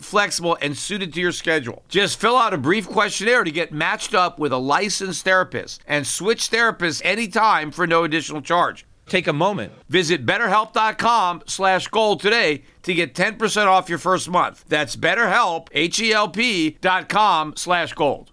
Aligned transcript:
flexible, 0.00 0.58
and 0.60 0.76
suited 0.76 1.12
to 1.14 1.20
your 1.20 1.32
schedule. 1.32 1.82
Just 1.88 2.20
fill 2.20 2.36
out 2.36 2.54
a 2.54 2.58
brief 2.58 2.88
questionnaire 2.88 3.44
to 3.44 3.50
get 3.50 3.72
matched 3.72 4.14
up 4.14 4.38
with 4.38 4.52
a 4.52 4.58
licensed 4.58 5.24
therapist 5.24 5.82
and 5.86 6.06
switch 6.06 6.50
therapists 6.50 7.02
anytime 7.04 7.70
for 7.70 7.86
no 7.86 8.04
additional 8.04 8.42
charge. 8.42 8.86
Take 9.06 9.26
a 9.26 9.32
moment. 9.32 9.72
Visit 9.88 10.24
betterhelp.com 10.24 11.42
slash 11.46 11.88
gold 11.88 12.20
today 12.20 12.62
to 12.82 12.94
get 12.94 13.14
10% 13.14 13.66
off 13.66 13.88
your 13.88 13.98
first 13.98 14.30
month. 14.30 14.64
That's 14.68 14.96
betterhelp, 14.96 15.68
H-E-L-P 15.72 16.78
dot 16.80 17.08
com 17.08 17.54
slash 17.56 17.92
gold. 17.92 18.30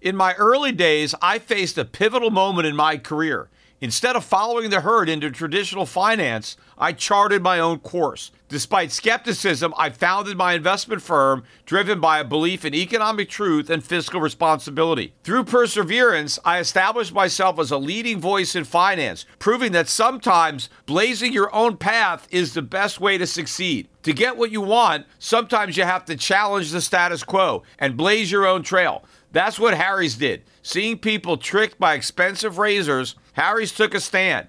In 0.00 0.16
my 0.16 0.34
early 0.34 0.72
days, 0.72 1.14
I 1.20 1.38
faced 1.38 1.76
a 1.78 1.84
pivotal 1.84 2.30
moment 2.30 2.66
in 2.66 2.76
my 2.76 2.98
career. 2.98 3.48
Instead 3.80 4.16
of 4.16 4.24
following 4.24 4.70
the 4.70 4.80
herd 4.80 5.08
into 5.08 5.30
traditional 5.30 5.86
finance, 5.86 6.56
I 6.76 6.92
charted 6.92 7.42
my 7.42 7.60
own 7.60 7.78
course. 7.78 8.32
Despite 8.48 8.92
skepticism, 8.92 9.74
I 9.76 9.90
founded 9.90 10.38
my 10.38 10.54
investment 10.54 11.02
firm 11.02 11.44
driven 11.66 12.00
by 12.00 12.18
a 12.18 12.24
belief 12.24 12.64
in 12.64 12.74
economic 12.74 13.28
truth 13.28 13.68
and 13.68 13.84
fiscal 13.84 14.22
responsibility. 14.22 15.12
Through 15.22 15.44
perseverance, 15.44 16.38
I 16.46 16.58
established 16.58 17.12
myself 17.12 17.58
as 17.58 17.70
a 17.70 17.76
leading 17.76 18.20
voice 18.20 18.56
in 18.56 18.64
finance, 18.64 19.26
proving 19.38 19.72
that 19.72 19.86
sometimes 19.86 20.70
blazing 20.86 21.34
your 21.34 21.54
own 21.54 21.76
path 21.76 22.26
is 22.30 22.54
the 22.54 22.62
best 22.62 23.00
way 23.00 23.18
to 23.18 23.26
succeed. 23.26 23.88
To 24.04 24.14
get 24.14 24.38
what 24.38 24.50
you 24.50 24.62
want, 24.62 25.06
sometimes 25.18 25.76
you 25.76 25.84
have 25.84 26.06
to 26.06 26.16
challenge 26.16 26.70
the 26.70 26.80
status 26.80 27.22
quo 27.22 27.64
and 27.78 27.98
blaze 27.98 28.32
your 28.32 28.46
own 28.46 28.62
trail. 28.62 29.04
That's 29.30 29.58
what 29.58 29.74
Harry's 29.74 30.16
did. 30.16 30.44
Seeing 30.62 30.98
people 30.98 31.36
tricked 31.36 31.78
by 31.78 31.92
expensive 31.92 32.56
razors, 32.56 33.14
Harry's 33.34 33.72
took 33.72 33.92
a 33.92 34.00
stand. 34.00 34.48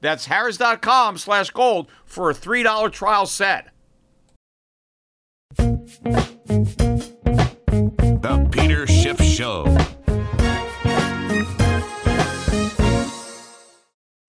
That's 0.00 0.26
harrys.com 0.26 1.18
slash 1.18 1.50
gold 1.50 1.88
for 2.04 2.30
a 2.30 2.34
$3 2.34 2.92
trial 2.92 3.26
set. 3.26 3.68
The 8.20 8.48
Peter 8.50 8.86
Schiff 8.86 9.20
Show. 9.20 9.64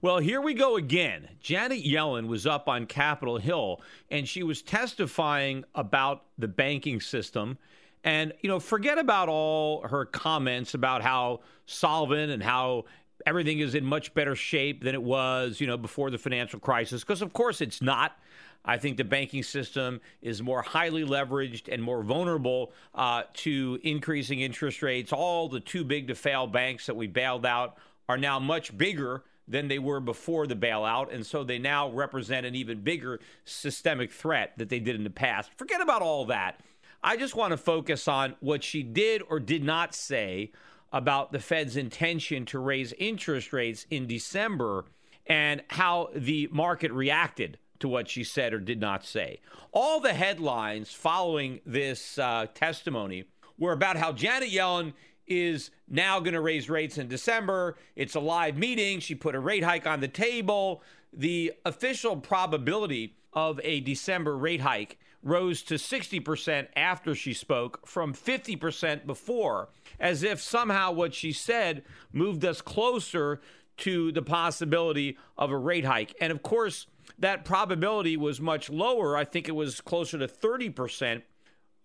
Well, 0.03 0.17
here 0.17 0.41
we 0.41 0.55
go 0.55 0.77
again. 0.77 1.27
Janet 1.39 1.83
Yellen 1.83 2.27
was 2.27 2.47
up 2.47 2.67
on 2.67 2.87
Capitol 2.87 3.37
Hill 3.37 3.81
and 4.09 4.27
she 4.27 4.41
was 4.41 4.63
testifying 4.63 5.63
about 5.75 6.25
the 6.39 6.47
banking 6.47 6.99
system. 6.99 7.59
And, 8.03 8.33
you 8.41 8.49
know, 8.49 8.59
forget 8.59 8.97
about 8.97 9.29
all 9.29 9.87
her 9.87 10.05
comments 10.05 10.73
about 10.73 11.03
how 11.03 11.41
solvent 11.67 12.31
and 12.31 12.41
how 12.41 12.85
everything 13.25 13.59
is 13.59 13.75
in 13.75 13.85
much 13.85 14.13
better 14.13 14.35
shape 14.35 14.83
than 14.83 14.95
it 14.95 15.03
was, 15.03 15.59
you 15.59 15.67
know, 15.67 15.77
before 15.77 16.09
the 16.09 16.17
financial 16.17 16.59
crisis, 16.59 17.01
because 17.01 17.21
of 17.21 17.33
course 17.33 17.61
it's 17.61 17.81
not. 17.81 18.17
I 18.63 18.77
think 18.77 18.97
the 18.97 19.03
banking 19.03 19.41
system 19.41 20.01
is 20.21 20.41
more 20.41 20.61
highly 20.61 21.03
leveraged 21.03 21.71
and 21.71 21.81
more 21.81 22.03
vulnerable 22.03 22.71
uh, 22.93 23.23
to 23.33 23.79
increasing 23.83 24.41
interest 24.41 24.83
rates. 24.83 25.11
All 25.11 25.49
the 25.49 25.59
too 25.59 25.83
big 25.83 26.07
to 26.09 26.15
fail 26.15 26.45
banks 26.45 26.85
that 26.85 26.95
we 26.95 27.07
bailed 27.07 27.45
out 27.45 27.77
are 28.07 28.17
now 28.17 28.37
much 28.39 28.77
bigger 28.77 29.23
than 29.47 29.67
they 29.67 29.79
were 29.79 29.99
before 29.99 30.45
the 30.45 30.55
bailout. 30.55 31.13
And 31.13 31.25
so 31.25 31.43
they 31.43 31.57
now 31.57 31.89
represent 31.89 32.45
an 32.45 32.55
even 32.55 32.81
bigger 32.81 33.19
systemic 33.45 34.11
threat 34.11 34.53
that 34.57 34.69
they 34.69 34.79
did 34.79 34.95
in 34.95 35.03
the 35.03 35.09
past. 35.09 35.51
Forget 35.57 35.81
about 35.81 36.01
all 36.01 36.25
that. 36.25 36.59
I 37.03 37.17
just 37.17 37.35
want 37.35 37.51
to 37.51 37.57
focus 37.57 38.07
on 38.07 38.35
what 38.41 38.63
she 38.63 38.83
did 38.83 39.23
or 39.27 39.39
did 39.39 39.63
not 39.63 39.95
say 39.95 40.51
about 40.91 41.31
the 41.31 41.39
Fed's 41.39 41.75
intention 41.75 42.45
to 42.45 42.59
raise 42.59 42.93
interest 42.93 43.53
rates 43.53 43.85
in 43.89 44.07
December 44.07 44.85
and 45.27 45.63
how 45.69 46.09
the 46.15 46.47
market 46.51 46.91
reacted 46.91 47.57
to 47.79 47.87
what 47.87 48.09
she 48.09 48.23
said 48.23 48.53
or 48.53 48.59
did 48.59 48.79
not 48.79 49.03
say. 49.05 49.39
All 49.71 49.99
the 49.99 50.13
headlines 50.13 50.91
following 50.91 51.61
this 51.65 52.17
uh, 52.17 52.47
testimony 52.53 53.25
were 53.57 53.71
about 53.71 53.97
how 53.97 54.11
Janet 54.11 54.49
Yellen 54.49 54.93
is 55.27 55.71
now 55.87 56.19
going 56.19 56.33
to 56.33 56.41
raise 56.41 56.69
rates 56.69 56.97
in 56.97 57.07
December. 57.07 57.77
It's 57.95 58.15
a 58.15 58.19
live 58.19 58.57
meeting. 58.57 58.99
She 58.99 59.15
put 59.15 59.35
a 59.35 59.39
rate 59.39 59.63
hike 59.63 59.87
on 59.87 59.99
the 59.99 60.07
table. 60.07 60.83
The 61.13 61.53
official 61.65 62.17
probability 62.17 63.15
of 63.33 63.59
a 63.63 63.79
December 63.79 64.37
rate 64.37 64.61
hike 64.61 64.97
rose 65.23 65.61
to 65.63 65.75
60% 65.75 66.67
after 66.75 67.13
she 67.13 67.33
spoke 67.33 67.85
from 67.87 68.13
50% 68.13 69.05
before, 69.05 69.69
as 69.99 70.23
if 70.23 70.41
somehow 70.41 70.91
what 70.91 71.13
she 71.13 71.31
said 71.31 71.83
moved 72.11 72.43
us 72.43 72.61
closer 72.61 73.39
to 73.77 74.11
the 74.11 74.21
possibility 74.21 75.17
of 75.37 75.51
a 75.51 75.57
rate 75.57 75.85
hike. 75.85 76.15
And 76.19 76.31
of 76.31 76.43
course, 76.43 76.87
that 77.19 77.45
probability 77.45 78.17
was 78.17 78.41
much 78.41 78.69
lower. 78.69 79.15
I 79.15 79.25
think 79.25 79.47
it 79.47 79.55
was 79.55 79.81
closer 79.81 80.17
to 80.17 80.27
30% 80.27 81.21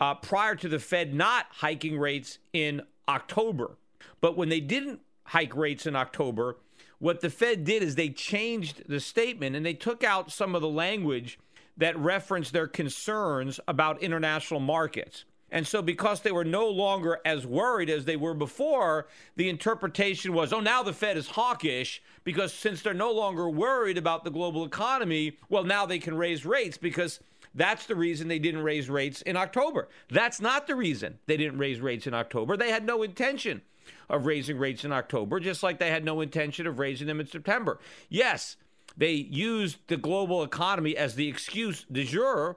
uh, 0.01 0.15
prior 0.15 0.55
to 0.57 0.69
the 0.69 0.79
Fed 0.79 1.15
not 1.15 1.47
hiking 1.51 1.99
rates 1.99 2.39
in 2.53 2.83
October. 3.09 3.77
But 4.21 4.37
when 4.37 4.49
they 4.49 4.61
didn't 4.61 5.01
hike 5.25 5.57
rates 5.57 5.87
in 5.87 5.97
October, 5.97 6.59
what 6.99 7.21
the 7.21 7.31
Fed 7.31 7.65
did 7.65 7.83
is 7.83 7.95
they 7.95 8.09
changed 8.09 8.85
the 8.89 9.01
statement 9.01 9.57
and 9.57 9.65
they 9.65 9.75
took 9.75 10.03
out 10.03 10.33
some 10.33 10.55
of 10.55 10.63
the 10.63 10.69
language 10.69 11.39
that 11.77 11.99
referenced 11.99 12.53
their 12.53 12.67
concerns 12.67 13.61
about 13.69 14.03
international 14.03 14.61
markets. 14.61 15.25
And 15.51 15.67
so, 15.67 15.81
because 15.81 16.21
they 16.21 16.33
were 16.33 16.45
no 16.45 16.69
longer 16.69 17.21
as 17.25 17.47
worried 17.47 17.89
as 17.89 18.05
they 18.05 18.17
were 18.17 18.35
before, 18.35 19.07
the 19.37 19.49
interpretation 19.49 20.33
was, 20.33 20.53
oh, 20.53 20.61
now 20.61 20.83
the 20.83 20.93
Fed 20.93 21.17
is 21.17 21.29
hawkish 21.29 22.03
because 22.25 22.53
since 22.53 22.83
they're 22.83 22.93
no 22.93 23.13
longer 23.13 23.49
worried 23.49 23.97
about 23.97 24.25
the 24.25 24.31
global 24.31 24.65
economy, 24.65 25.39
well, 25.49 25.63
now 25.63 25.87
they 25.87 26.01
can 26.01 26.17
raise 26.17 26.45
rates 26.45 26.77
because 26.77 27.21
that's 27.55 27.87
the 27.87 27.95
reason 27.95 28.27
they 28.27 28.41
didn't 28.41 28.63
raise 28.63 28.91
rates 28.91 29.23
in 29.23 29.37
October. 29.37 29.89
That's 30.11 30.41
not 30.41 30.67
the 30.67 30.75
reason 30.75 31.19
they 31.27 31.37
didn't 31.37 31.59
raise 31.59 31.81
rates 31.81 32.09
in 32.09 32.15
October. 32.15 32.57
They 32.57 32.71
had 32.71 32.85
no 32.85 33.03
intention 33.03 33.63
of 34.11 34.27
raising 34.27 34.59
rates 34.59 34.85
in 34.85 34.93
October, 34.93 35.39
just 35.39 35.63
like 35.63 35.79
they 35.79 35.91
had 35.91 36.05
no 36.05 36.21
intention 36.21 36.67
of 36.67 36.79
raising 36.79 37.07
them 37.07 37.21
in 37.21 37.27
September. 37.27 37.79
Yes, 38.09 38.57
they 38.97 39.13
used 39.13 39.79
the 39.89 39.97
global 39.97 40.43
economy 40.43 40.97
as 40.97 41.15
the 41.15 41.29
excuse 41.29 41.85
de 41.91 42.05
jour, 42.05 42.57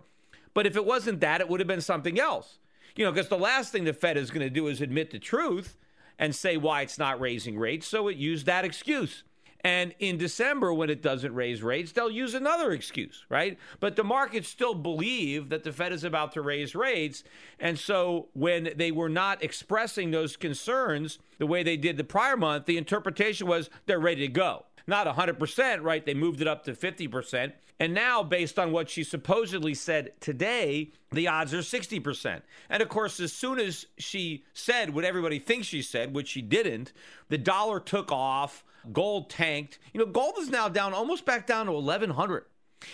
but 0.54 0.66
if 0.66 0.76
it 0.76 0.86
wasn't 0.86 1.20
that, 1.20 1.42
it 1.42 1.50
would 1.50 1.60
have 1.60 1.68
been 1.68 1.82
something 1.82 2.20
else. 2.20 2.60
You 2.96 3.06
know, 3.06 3.12
because 3.12 3.30
the 3.30 3.38
last 3.38 3.72
thing 3.72 3.84
the 3.84 3.94
Fed 3.94 4.18
is 4.18 4.32
going 4.32 4.46
to 4.46 4.50
do 4.50 4.68
is 4.68 4.82
admit 4.82 5.12
the 5.12 5.20
truth 5.20 5.78
and 6.18 6.36
say 6.36 6.58
why 6.58 6.82
it's 6.82 6.98
not 6.98 7.20
raising 7.20 7.58
rates, 7.58 7.88
so 7.88 8.08
it 8.08 8.18
used 8.18 8.46
that 8.46 8.66
excuse. 8.66 9.24
And 9.62 9.94
in 10.00 10.18
December, 10.18 10.74
when 10.74 10.90
it 10.90 11.02
doesn't 11.02 11.34
raise 11.34 11.62
rates, 11.62 11.92
they'll 11.92 12.10
use 12.10 12.34
another 12.34 12.72
excuse, 12.72 13.26
right? 13.28 13.58
But 13.82 13.98
the 13.98 14.06
markets 14.06 14.48
still 14.48 14.74
believe 14.74 15.50
that 15.50 15.64
the 15.64 15.74
Fed 15.74 15.92
is 15.92 16.06
about 16.06 16.32
to 16.34 16.42
raise 16.42 16.76
rates. 16.76 17.26
And 17.60 17.78
so 17.78 18.30
when 18.34 18.70
they 18.78 18.92
were 18.92 19.10
not 19.10 19.44
expressing 19.44 20.12
those 20.12 20.38
concerns 20.38 21.20
the 21.40 21.46
way 21.46 21.64
they 21.64 21.76
did 21.76 21.98
the 21.98 22.06
prior 22.06 22.38
month, 22.38 22.68
the 22.68 22.78
interpretation 22.78 23.48
was 23.48 23.70
they're 23.86 24.00
ready 24.00 24.28
to 24.28 24.34
go. 24.34 24.66
Not 24.90 25.08
100%, 25.08 25.84
right? 25.84 26.06
They 26.06 26.14
moved 26.14 26.42
it 26.42 26.48
up 26.48 26.64
to 26.66 26.74
50%. 26.74 27.54
And 27.80 27.94
now, 27.94 28.24
based 28.24 28.60
on 28.60 28.74
what 28.74 28.90
she 28.90 29.06
supposedly 29.06 29.74
said 29.74 30.12
today, 30.20 30.92
the 31.12 31.30
odds 31.30 31.54
are 31.54 31.60
60%. 31.60 32.42
And 32.70 32.84
of 32.84 32.90
course, 32.90 33.22
as 33.22 33.32
soon 33.32 33.60
as 33.60 33.86
she 33.98 34.44
said 34.54 34.94
what 34.94 35.06
everybody 35.06 35.40
thinks 35.40 35.68
she 35.68 35.82
said, 35.82 36.14
which 36.14 36.28
she 36.28 36.42
didn't, 36.42 36.92
the 37.30 37.38
dollar 37.38 37.80
took 37.80 38.12
off, 38.12 38.66
gold 38.92 39.30
tanked. 39.30 39.80
You 39.94 40.02
know, 40.02 40.06
gold 40.06 40.36
is 40.40 40.50
now 40.50 40.68
down 40.68 40.94
almost 40.94 41.26
back 41.26 41.48
down 41.48 41.68
to 41.68 41.72
1100. 41.72 42.46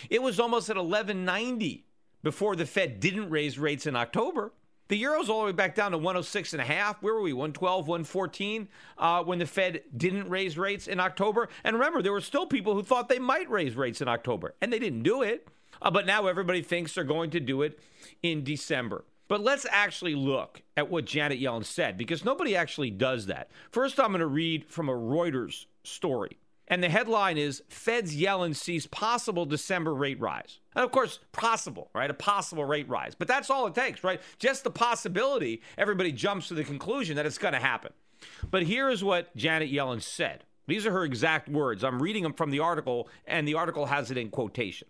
It 0.08 0.22
was 0.22 0.38
almost 0.38 0.70
at 0.70 0.76
1190 0.76 1.84
before 2.22 2.56
the 2.56 2.66
Fed 2.66 3.00
didn't 3.00 3.30
raise 3.30 3.58
rates 3.58 3.86
in 3.86 3.96
October. 3.96 4.52
The 4.88 4.96
euro's 4.96 5.28
all 5.28 5.40
the 5.40 5.46
way 5.46 5.52
back 5.52 5.74
down 5.74 5.90
to 5.90 5.98
106 5.98 6.52
and 6.52 6.62
a 6.62 6.64
half. 6.64 7.02
Where 7.02 7.14
were 7.14 7.22
we? 7.22 7.32
112, 7.32 7.88
114 7.88 8.68
uh, 8.98 9.24
when 9.24 9.38
the 9.38 9.46
Fed 9.46 9.82
didn't 9.96 10.28
raise 10.28 10.56
rates 10.56 10.86
in 10.86 11.00
October. 11.00 11.48
And 11.64 11.74
remember, 11.74 12.02
there 12.02 12.12
were 12.12 12.20
still 12.20 12.46
people 12.46 12.74
who 12.74 12.82
thought 12.82 13.08
they 13.08 13.18
might 13.18 13.50
raise 13.50 13.74
rates 13.74 14.00
in 14.00 14.08
October, 14.08 14.54
and 14.60 14.72
they 14.72 14.78
didn't 14.78 15.02
do 15.02 15.22
it. 15.22 15.48
Uh, 15.82 15.90
but 15.90 16.06
now 16.06 16.26
everybody 16.26 16.62
thinks 16.62 16.94
they're 16.94 17.04
going 17.04 17.30
to 17.30 17.40
do 17.40 17.62
it 17.62 17.78
in 18.22 18.44
December. 18.44 19.04
But 19.28 19.40
let's 19.40 19.66
actually 19.70 20.14
look 20.14 20.62
at 20.76 20.88
what 20.88 21.04
Janet 21.04 21.40
Yellen 21.40 21.64
said 21.64 21.98
because 21.98 22.24
nobody 22.24 22.54
actually 22.54 22.90
does 22.90 23.26
that. 23.26 23.50
First, 23.70 23.98
I'm 23.98 24.08
going 24.08 24.20
to 24.20 24.26
read 24.26 24.66
from 24.66 24.88
a 24.88 24.94
Reuters 24.94 25.66
story. 25.82 26.38
And 26.68 26.82
the 26.82 26.88
headline 26.88 27.38
is 27.38 27.62
Fed's 27.68 28.16
Yellen 28.16 28.54
sees 28.54 28.86
possible 28.86 29.46
December 29.46 29.94
rate 29.94 30.18
rise. 30.20 30.58
And 30.74 30.84
of 30.84 30.90
course, 30.90 31.20
possible, 31.32 31.90
right? 31.94 32.10
A 32.10 32.14
possible 32.14 32.64
rate 32.64 32.88
rise. 32.88 33.14
But 33.14 33.28
that's 33.28 33.50
all 33.50 33.66
it 33.66 33.74
takes, 33.74 34.02
right? 34.02 34.20
Just 34.38 34.64
the 34.64 34.70
possibility, 34.70 35.62
everybody 35.78 36.10
jumps 36.10 36.48
to 36.48 36.54
the 36.54 36.64
conclusion 36.64 37.16
that 37.16 37.26
it's 37.26 37.38
going 37.38 37.54
to 37.54 37.60
happen. 37.60 37.92
But 38.50 38.64
here 38.64 38.90
is 38.90 39.04
what 39.04 39.34
Janet 39.36 39.70
Yellen 39.70 40.02
said. 40.02 40.44
These 40.66 40.86
are 40.86 40.92
her 40.92 41.04
exact 41.04 41.48
words. 41.48 41.84
I'm 41.84 42.02
reading 42.02 42.24
them 42.24 42.32
from 42.32 42.50
the 42.50 42.58
article, 42.58 43.08
and 43.26 43.46
the 43.46 43.54
article 43.54 43.86
has 43.86 44.10
it 44.10 44.18
in 44.18 44.30
quotation. 44.30 44.88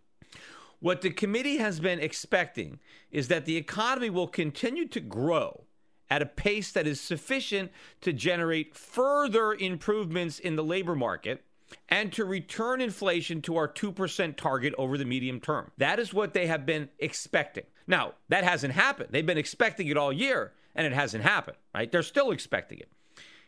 What 0.81 1.03
the 1.03 1.11
committee 1.11 1.59
has 1.59 1.81
been 1.81 2.01
expecting 2.01 2.81
is 3.11 3.29
that 3.29 3.45
the 3.45 3.57
economy 3.57 4.09
will 4.09 4.29
continue 4.29 4.89
to 4.89 5.01
grow 5.01 5.65
at 6.09 6.23
a 6.23 6.27
pace 6.27 6.71
that 6.73 6.87
is 6.87 7.01
sufficient 7.01 7.71
to 8.01 8.13
generate 8.13 8.75
further 8.75 9.53
improvements 9.53 10.39
in 10.39 10.57
the 10.57 10.65
labor 10.65 10.95
market 10.95 11.43
and 11.89 12.13
to 12.13 12.25
return 12.25 12.81
inflation 12.81 13.43
to 13.43 13.57
our 13.57 13.69
2% 13.69 14.37
target 14.37 14.75
over 14.79 14.97
the 14.99 15.05
medium 15.05 15.41
term. 15.41 15.71
That 15.79 15.99
is 15.99 16.15
what 16.15 16.35
they 16.35 16.47
have 16.47 16.67
been 16.67 16.89
expecting. 16.99 17.65
Now, 17.87 18.15
that 18.29 18.45
hasn't 18.45 18.75
happened. 18.75 19.11
They've 19.11 19.27
been 19.27 19.39
expecting 19.39 19.89
it 19.89 19.97
all 19.97 20.13
year, 20.13 20.53
and 20.75 20.87
it 20.87 20.93
hasn't 20.93 21.25
happened, 21.25 21.57
right? 21.75 21.91
They're 21.91 22.03
still 22.03 22.31
expecting 22.31 22.79
it. 22.79 22.91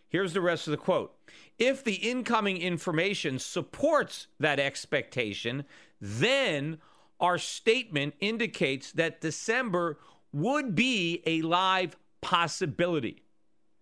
Here's 0.09 0.33
the 0.33 0.41
rest 0.41 0.67
of 0.67 0.71
the 0.71 0.79
quote 0.79 1.15
If 1.59 1.85
the 1.85 1.95
incoming 1.95 2.59
information 2.59 3.39
supports 3.39 4.27
that 4.41 4.59
expectation, 4.59 5.65
then 6.01 6.79
our 7.21 7.39
statement 7.39 8.15
indicates 8.21 8.93
that 8.93 9.21
December 9.21 9.99
would 10.33 10.75
be 10.75 11.23
a 11.27 11.43
live 11.43 11.97
possibility. 12.21 13.23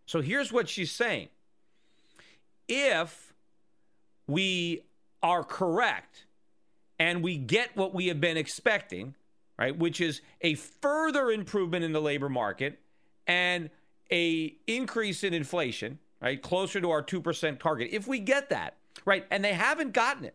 So 0.07 0.21
here's 0.21 0.53
what 0.53 0.69
she's 0.69 0.93
saying. 0.93 1.29
If 2.69 3.26
we 4.27 4.83
are 5.23 5.45
correct 5.45 6.25
and 6.99 7.23
we 7.23 7.37
get 7.37 7.77
what 7.77 7.95
we 7.95 8.09
have 8.09 8.21
been 8.21 8.37
expecting, 8.37 9.15
right, 9.59 9.77
which 9.77 10.01
is 10.01 10.21
a 10.41 10.55
further 10.55 11.31
improvement 11.31 11.85
in 11.85 11.93
the 11.93 12.01
labor 12.01 12.29
market 12.29 12.79
and 13.27 13.71
a 14.11 14.55
increase 14.67 15.25
in 15.25 15.35
inflation, 15.35 15.99
right, 16.21 16.41
closer 16.41 16.81
to 16.81 16.91
our 16.91 17.03
2% 17.03 17.59
target. 17.59 17.89
If 17.93 18.07
we 18.07 18.19
get 18.19 18.51
that, 18.51 18.77
right, 19.05 19.27
and 19.31 19.45
they 19.45 19.53
haven't 19.53 19.93
gotten 19.93 20.25
it. 20.25 20.35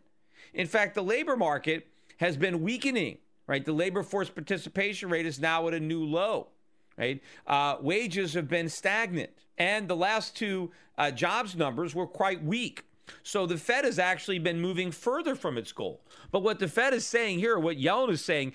In 0.54 0.66
fact, 0.66 0.94
the 0.94 1.02
labor 1.02 1.36
market 1.36 1.88
has 2.18 2.36
been 2.36 2.62
weakening, 2.62 3.18
right? 3.46 3.64
The 3.64 3.72
labor 3.72 4.02
force 4.02 4.30
participation 4.30 5.08
rate 5.08 5.26
is 5.26 5.40
now 5.40 5.66
at 5.68 5.74
a 5.74 5.80
new 5.80 6.04
low, 6.04 6.48
right? 6.96 7.20
Uh, 7.46 7.76
wages 7.80 8.34
have 8.34 8.48
been 8.48 8.68
stagnant, 8.68 9.30
and 9.58 9.88
the 9.88 9.96
last 9.96 10.36
two 10.36 10.70
uh, 10.98 11.10
jobs 11.10 11.56
numbers 11.56 11.94
were 11.94 12.06
quite 12.06 12.44
weak. 12.44 12.84
So 13.22 13.46
the 13.46 13.56
Fed 13.56 13.84
has 13.84 13.98
actually 13.98 14.38
been 14.38 14.60
moving 14.60 14.90
further 14.90 15.34
from 15.34 15.58
its 15.58 15.72
goal. 15.72 16.02
But 16.30 16.42
what 16.42 16.58
the 16.58 16.68
Fed 16.68 16.94
is 16.94 17.06
saying 17.06 17.38
here, 17.38 17.58
what 17.58 17.76
Yellen 17.76 18.10
is 18.10 18.24
saying, 18.24 18.52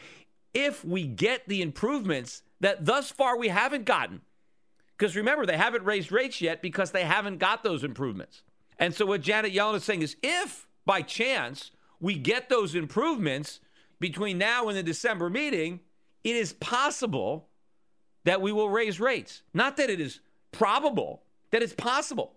if 0.54 0.84
we 0.84 1.06
get 1.06 1.48
the 1.48 1.62
improvements 1.62 2.44
that 2.60 2.86
thus 2.86 3.12
far 3.12 3.38
we 3.38 3.50
haven't 3.50 3.86
gotten, 3.86 4.22
because 4.98 5.16
remember, 5.16 5.46
they 5.46 5.58
haven't 5.58 5.84
raised 5.84 6.12
rates 6.12 6.42
yet 6.42 6.62
because 6.62 6.92
they 6.92 7.04
haven't 7.04 7.38
got 7.38 7.64
those 7.64 7.84
improvements. 7.84 8.42
And 8.80 8.94
so 8.94 9.06
what 9.06 9.22
Janet 9.22 9.54
Yellen 9.54 9.76
is 9.76 9.84
saying 9.84 10.02
is 10.02 10.16
if 10.24 10.68
by 10.86 11.02
chance 11.02 11.72
we 12.00 12.16
get 12.16 12.50
those 12.50 12.74
improvements 12.74 13.60
between 14.00 14.38
now 14.38 14.68
and 14.68 14.78
the 14.78 14.84
December 14.84 15.30
meeting, 15.30 15.80
it 16.24 16.36
is 16.36 16.54
possible 16.54 17.48
that 18.24 18.42
we 18.42 18.52
will 18.52 18.70
raise 18.70 19.00
rates. 19.00 19.44
Not 19.54 19.78
that 19.78 19.90
it 19.90 20.00
is 20.00 20.20
probable, 20.52 21.24
that 21.52 21.62
it's 21.62 21.74
possible. 21.74 22.34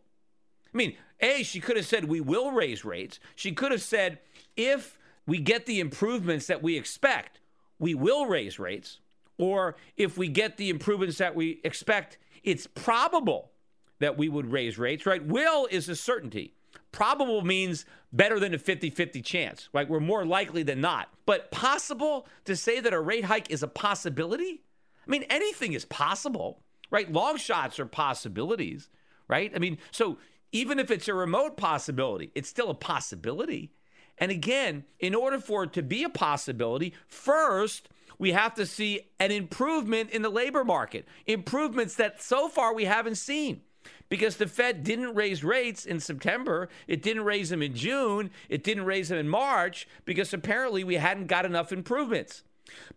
I 0.72 0.76
mean, 0.76 0.96
A, 1.20 1.42
she 1.42 1.60
could 1.60 1.76
have 1.76 1.86
said, 1.86 2.04
we 2.04 2.20
will 2.20 2.52
raise 2.52 2.84
rates. 2.84 3.18
She 3.34 3.52
could 3.52 3.72
have 3.72 3.82
said, 3.82 4.18
if 4.56 4.98
we 5.26 5.38
get 5.38 5.66
the 5.66 5.80
improvements 5.80 6.46
that 6.46 6.62
we 6.62 6.76
expect, 6.76 7.40
we 7.78 7.94
will 7.94 8.26
raise 8.26 8.58
rates. 8.58 9.00
Or 9.38 9.76
if 9.96 10.18
we 10.18 10.28
get 10.28 10.56
the 10.56 10.70
improvements 10.70 11.18
that 11.18 11.34
we 11.34 11.60
expect, 11.64 12.18
it's 12.42 12.66
probable 12.66 13.50
that 13.98 14.18
we 14.18 14.28
would 14.28 14.52
raise 14.52 14.78
rates, 14.78 15.06
right? 15.06 15.24
Will 15.24 15.66
is 15.70 15.88
a 15.88 15.96
certainty. 15.96 16.54
Probable 16.92 17.42
means 17.42 17.84
better 18.12 18.40
than 18.40 18.52
a 18.54 18.58
50 18.58 18.90
50 18.90 19.22
chance, 19.22 19.68
right? 19.72 19.88
We're 19.88 20.00
more 20.00 20.26
likely 20.26 20.62
than 20.62 20.80
not. 20.80 21.08
But 21.26 21.50
possible 21.50 22.26
to 22.44 22.56
say 22.56 22.80
that 22.80 22.92
a 22.92 23.00
rate 23.00 23.24
hike 23.24 23.50
is 23.50 23.62
a 23.62 23.68
possibility? 23.68 24.62
I 25.06 25.10
mean, 25.10 25.24
anything 25.30 25.72
is 25.72 25.84
possible, 25.84 26.62
right? 26.90 27.10
Long 27.10 27.36
shots 27.36 27.78
are 27.78 27.86
possibilities, 27.86 28.88
right? 29.28 29.52
I 29.54 29.58
mean, 29.58 29.78
so 29.90 30.18
even 30.52 30.78
if 30.78 30.90
it's 30.90 31.08
a 31.08 31.14
remote 31.14 31.56
possibility, 31.56 32.30
it's 32.34 32.48
still 32.48 32.70
a 32.70 32.74
possibility. 32.74 33.72
And 34.18 34.30
again, 34.30 34.84
in 34.98 35.14
order 35.14 35.38
for 35.38 35.64
it 35.64 35.72
to 35.74 35.82
be 35.82 36.04
a 36.04 36.10
possibility, 36.10 36.92
first, 37.06 37.88
we 38.18 38.32
have 38.32 38.54
to 38.56 38.66
see 38.66 39.00
an 39.18 39.30
improvement 39.30 40.10
in 40.10 40.22
the 40.22 40.28
labor 40.28 40.62
market, 40.62 41.06
improvements 41.26 41.94
that 41.94 42.22
so 42.22 42.48
far 42.48 42.74
we 42.74 42.84
haven't 42.84 43.14
seen. 43.14 43.62
Because 44.10 44.36
the 44.36 44.46
Fed 44.46 44.84
didn't 44.84 45.14
raise 45.14 45.42
rates 45.42 45.86
in 45.86 46.00
September, 46.00 46.68
it 46.86 47.00
didn't 47.00 47.24
raise 47.24 47.48
them 47.48 47.62
in 47.62 47.74
June, 47.74 48.30
it 48.48 48.62
didn't 48.62 48.84
raise 48.84 49.08
them 49.08 49.18
in 49.18 49.28
March, 49.28 49.88
because 50.04 50.34
apparently 50.34 50.84
we 50.84 50.96
hadn't 50.96 51.28
got 51.28 51.46
enough 51.46 51.72
improvements. 51.72 52.42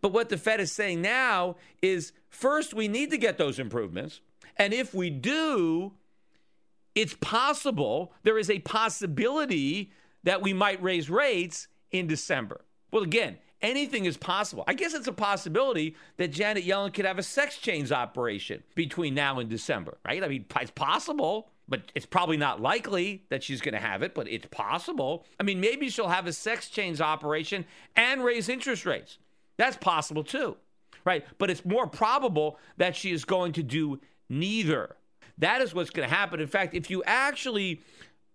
But 0.01 0.11
what 0.11 0.29
the 0.29 0.37
Fed 0.37 0.59
is 0.59 0.71
saying 0.71 1.01
now 1.01 1.55
is 1.81 2.11
first, 2.29 2.73
we 2.73 2.87
need 2.87 3.11
to 3.11 3.17
get 3.17 3.37
those 3.37 3.59
improvements. 3.59 4.21
And 4.57 4.73
if 4.73 4.93
we 4.93 5.09
do, 5.09 5.93
it's 6.95 7.15
possible, 7.15 8.13
there 8.23 8.37
is 8.37 8.49
a 8.49 8.59
possibility 8.59 9.91
that 10.23 10.41
we 10.41 10.53
might 10.53 10.81
raise 10.81 11.09
rates 11.09 11.67
in 11.91 12.07
December. 12.07 12.61
Well, 12.91 13.03
again, 13.03 13.37
anything 13.61 14.05
is 14.05 14.17
possible. 14.17 14.63
I 14.67 14.73
guess 14.73 14.93
it's 14.93 15.07
a 15.07 15.13
possibility 15.13 15.95
that 16.17 16.31
Janet 16.31 16.65
Yellen 16.65 16.93
could 16.93 17.05
have 17.05 17.17
a 17.17 17.23
sex 17.23 17.57
change 17.57 17.91
operation 17.91 18.63
between 18.75 19.15
now 19.15 19.39
and 19.39 19.49
December, 19.49 19.97
right? 20.05 20.23
I 20.23 20.27
mean, 20.27 20.45
it's 20.61 20.71
possible, 20.71 21.49
but 21.67 21.91
it's 21.95 22.05
probably 22.05 22.37
not 22.37 22.61
likely 22.61 23.23
that 23.29 23.41
she's 23.43 23.61
going 23.61 23.73
to 23.73 23.79
have 23.79 24.03
it, 24.03 24.13
but 24.13 24.27
it's 24.27 24.47
possible. 24.51 25.25
I 25.39 25.43
mean, 25.43 25.59
maybe 25.59 25.89
she'll 25.89 26.09
have 26.09 26.27
a 26.27 26.33
sex 26.33 26.69
change 26.69 27.01
operation 27.01 27.65
and 27.95 28.23
raise 28.23 28.49
interest 28.49 28.85
rates. 28.85 29.17
That's 29.57 29.77
possible 29.77 30.23
too, 30.23 30.57
right? 31.05 31.25
But 31.37 31.49
it's 31.49 31.65
more 31.65 31.87
probable 31.87 32.59
that 32.77 32.95
she 32.95 33.11
is 33.11 33.25
going 33.25 33.53
to 33.53 33.63
do 33.63 33.99
neither. 34.29 34.95
That 35.37 35.61
is 35.61 35.73
what's 35.73 35.89
going 35.89 36.07
to 36.07 36.13
happen. 36.13 36.39
In 36.39 36.47
fact, 36.47 36.73
if 36.73 36.89
you 36.89 37.03
actually 37.05 37.81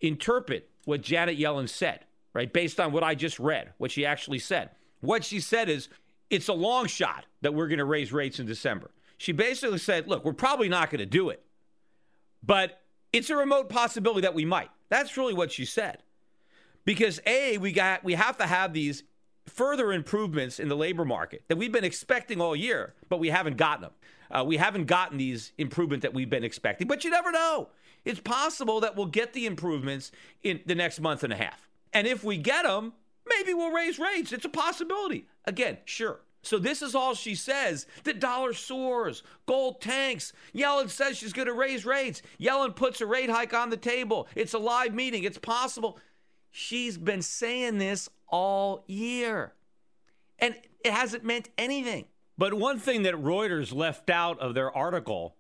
interpret 0.00 0.69
what 0.85 1.00
Janet 1.00 1.38
Yellen 1.38 1.69
said, 1.69 2.00
right, 2.35 2.52
based 2.52 2.81
on 2.81 2.93
what 2.93 3.02
I 3.02 3.14
just 3.14 3.38
read, 3.38 3.73
what 3.78 3.90
she 3.90 4.05
actually 4.05 4.38
said, 4.38 4.71
what 5.00 5.25
she 5.25 5.40
said 5.40 5.69
is 5.69 5.88
it's 6.31 6.49
a 6.49 6.52
long 6.52 6.87
shot 6.87 7.25
that 7.43 7.55
we're 7.55 7.69
going 7.69 7.78
to 7.78 7.85
raise 7.85 8.12
rates 8.12 8.38
in 8.38 8.47
December. 8.47 8.90
She 9.17 9.33
basically 9.33 9.78
said, 9.78 10.09
look, 10.09 10.25
we're 10.25 10.33
probably 10.33 10.69
not 10.69 10.90
going 10.90 11.00
to 11.00 11.07
do 11.07 11.28
it, 11.31 11.43
but 12.43 12.83
it's 13.12 13.31
a 13.31 13.37
remote 13.37 13.69
possibility 13.69 14.23
that 14.23 14.35
we 14.35 14.45
might. 14.45 14.71
That's 14.88 15.17
really 15.17 15.35
what 15.35 15.52
she 15.52 15.64
said. 15.64 16.02
Because 16.85 17.21
A, 17.26 17.59
we 17.59 17.73
got 17.73 18.02
we 18.05 18.14
have 18.14 18.38
to 18.38 18.47
have 18.47 18.73
these 18.73 19.02
further 19.47 19.93
improvements 19.93 20.59
in 20.59 20.69
the 20.69 20.76
labor 20.76 21.05
market 21.05 21.43
that 21.49 21.57
we've 21.57 21.73
been 21.73 21.85
expecting 21.85 22.40
all 22.40 22.55
year, 22.55 22.95
but 23.09 23.19
we 23.19 23.28
haven't 23.28 23.57
gotten 23.57 23.83
them. 23.83 23.93
Uh, 24.30 24.44
we 24.47 24.56
haven't 24.56 24.87
gotten 24.87 25.18
these 25.18 25.52
improvements 25.58 26.02
that 26.02 26.14
we've 26.14 26.30
been 26.30 26.44
expecting, 26.44 26.87
but 26.87 27.04
you 27.04 27.11
never 27.11 27.32
know. 27.32 27.68
It's 28.04 28.20
possible 28.20 28.80
that 28.80 28.97
we'll 28.97 29.06
get 29.06 29.32
the 29.32 29.47
improvements 29.47 30.12
in 30.42 30.61
the 30.66 30.75
next 30.75 31.00
month 31.00 31.25
and 31.25 31.32
a 31.32 31.37
half. 31.37 31.68
And 31.92 32.06
if 32.06 32.23
we 32.23 32.37
get 32.37 32.64
them, 32.64 32.92
maybe 33.26 33.54
we'll 33.54 33.73
raise 33.73 33.99
rates. 33.99 34.32
It's 34.32 34.44
a 34.44 34.50
possibility. 34.50 35.26
Again, 35.44 35.78
sure. 35.85 36.20
So 36.42 36.58
this 36.58 36.82
is 36.82 36.94
all 36.94 37.14
she 37.14 37.35
says. 37.35 37.87
The 38.04 38.14
dollar 38.14 38.52
soars, 38.52 39.23
gold 39.47 39.80
tanks. 39.80 40.32
Yellen 40.54 40.88
says 40.88 41.16
she's 41.16 41.32
going 41.32 41.49
to 41.49 41.54
raise 41.54 41.85
rates. 41.85 42.23
Yellen 42.40 42.75
puts 42.75 43.00
a 43.00 43.06
rate 43.06 43.30
hike 43.30 43.54
on 43.54 43.70
the 43.70 43.76
table. 43.76 44.28
It's 44.35 44.54
a 44.54 44.58
live 44.58 44.94
meeting. 44.94 45.25
It's 45.25 45.38
possible. 45.38 45.99
She's 46.50 46.97
been 46.97 47.23
saying 47.23 47.78
this 47.78 48.08
all 48.28 48.85
year, 48.87 49.52
and 50.38 50.54
it 50.85 50.92
hasn't 50.92 51.25
meant 51.25 51.50
anything. 51.58 52.06
But 52.38 52.54
one 52.54 52.78
thing 52.78 53.02
that 53.02 53.14
Reuters 53.14 53.75
left 53.75 54.09
out 54.09 54.38
of 54.38 54.54
their 54.54 54.75
article 54.75 55.35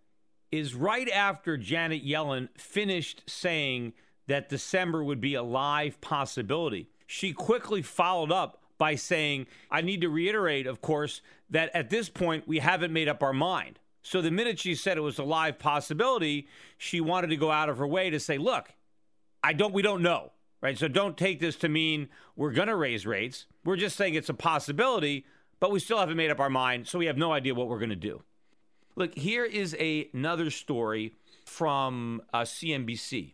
is 0.50 0.74
right 0.74 1.08
after 1.08 1.56
Janet 1.56 2.04
Yellen 2.04 2.48
finished 2.58 3.22
saying 3.26 3.92
that 4.26 4.48
December 4.48 5.02
would 5.04 5.20
be 5.20 5.34
a 5.34 5.42
live 5.42 6.00
possibility, 6.00 6.90
she 7.06 7.32
quickly 7.32 7.82
followed 7.82 8.32
up 8.32 8.62
by 8.78 8.96
saying, 8.96 9.46
I 9.70 9.80
need 9.80 10.00
to 10.02 10.08
reiterate, 10.08 10.66
of 10.66 10.80
course, 10.80 11.22
that 11.50 11.70
at 11.74 11.88
this 11.88 12.08
point 12.08 12.46
we 12.46 12.58
haven't 12.58 12.92
made 12.92 13.08
up 13.08 13.22
our 13.22 13.32
mind. 13.32 13.78
So 14.02 14.20
the 14.20 14.30
minute 14.30 14.58
she 14.58 14.74
said 14.74 14.96
it 14.96 15.02
was 15.02 15.18
a 15.18 15.24
live 15.24 15.58
possibility, 15.58 16.48
she 16.76 17.00
wanted 17.00 17.28
to 17.28 17.36
go 17.36 17.50
out 17.50 17.68
of 17.68 17.78
her 17.78 17.86
way 17.86 18.10
to 18.10 18.20
say, 18.20 18.38
look, 18.38 18.72
I 19.42 19.52
don't 19.52 19.74
we 19.74 19.82
don't 19.82 20.02
know. 20.02 20.32
Right? 20.60 20.76
So 20.76 20.88
don't 20.88 21.16
take 21.16 21.38
this 21.38 21.54
to 21.56 21.68
mean 21.68 22.08
we're 22.34 22.50
going 22.50 22.66
to 22.66 22.74
raise 22.74 23.06
rates. 23.06 23.46
We're 23.64 23.76
just 23.76 23.96
saying 23.96 24.14
it's 24.14 24.28
a 24.28 24.34
possibility, 24.34 25.24
but 25.60 25.70
we 25.70 25.80
still 25.80 25.98
haven't 25.98 26.16
made 26.16 26.30
up 26.30 26.40
our 26.40 26.50
mind, 26.50 26.86
so 26.86 26.98
we 26.98 27.06
have 27.06 27.16
no 27.16 27.32
idea 27.32 27.54
what 27.54 27.68
we're 27.68 27.78
going 27.78 27.88
to 27.90 27.96
do. 27.96 28.22
Look, 28.96 29.16
here 29.16 29.44
is 29.44 29.76
a, 29.78 30.08
another 30.12 30.50
story 30.50 31.14
from 31.44 32.22
uh, 32.32 32.42
CNBC. 32.42 33.32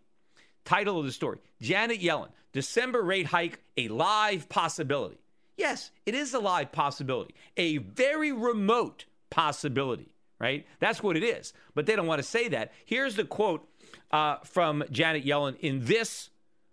Title 0.65 0.99
of 0.99 1.05
the 1.05 1.13
story 1.13 1.39
Janet 1.61 2.01
Yellen, 2.01 2.29
December 2.53 3.03
rate 3.03 3.27
hike, 3.27 3.61
a 3.77 3.89
live 3.89 4.49
possibility. 4.49 5.19
Yes, 5.57 5.91
it 6.05 6.15
is 6.15 6.35
a 6.35 6.39
live 6.39 6.73
possibility, 6.73 7.35
a 7.57 7.79
very 7.79 8.33
remote 8.33 9.05
possibility, 9.31 10.15
right? 10.39 10.67
That's 10.81 11.03
what 11.03 11.17
it 11.17 11.23
is. 11.23 11.53
But 11.75 11.87
they 11.87 11.97
don't 11.97 12.07
want 12.07 12.19
to 12.19 12.29
say 12.29 12.49
that. 12.49 12.73
Here's 12.85 13.15
the 13.15 13.25
quote 13.25 13.69
uh, 14.11 14.39
from 14.45 14.85
Janet 14.91 15.25
Yellen 15.25 15.57
in 15.61 15.85
this 15.85 16.31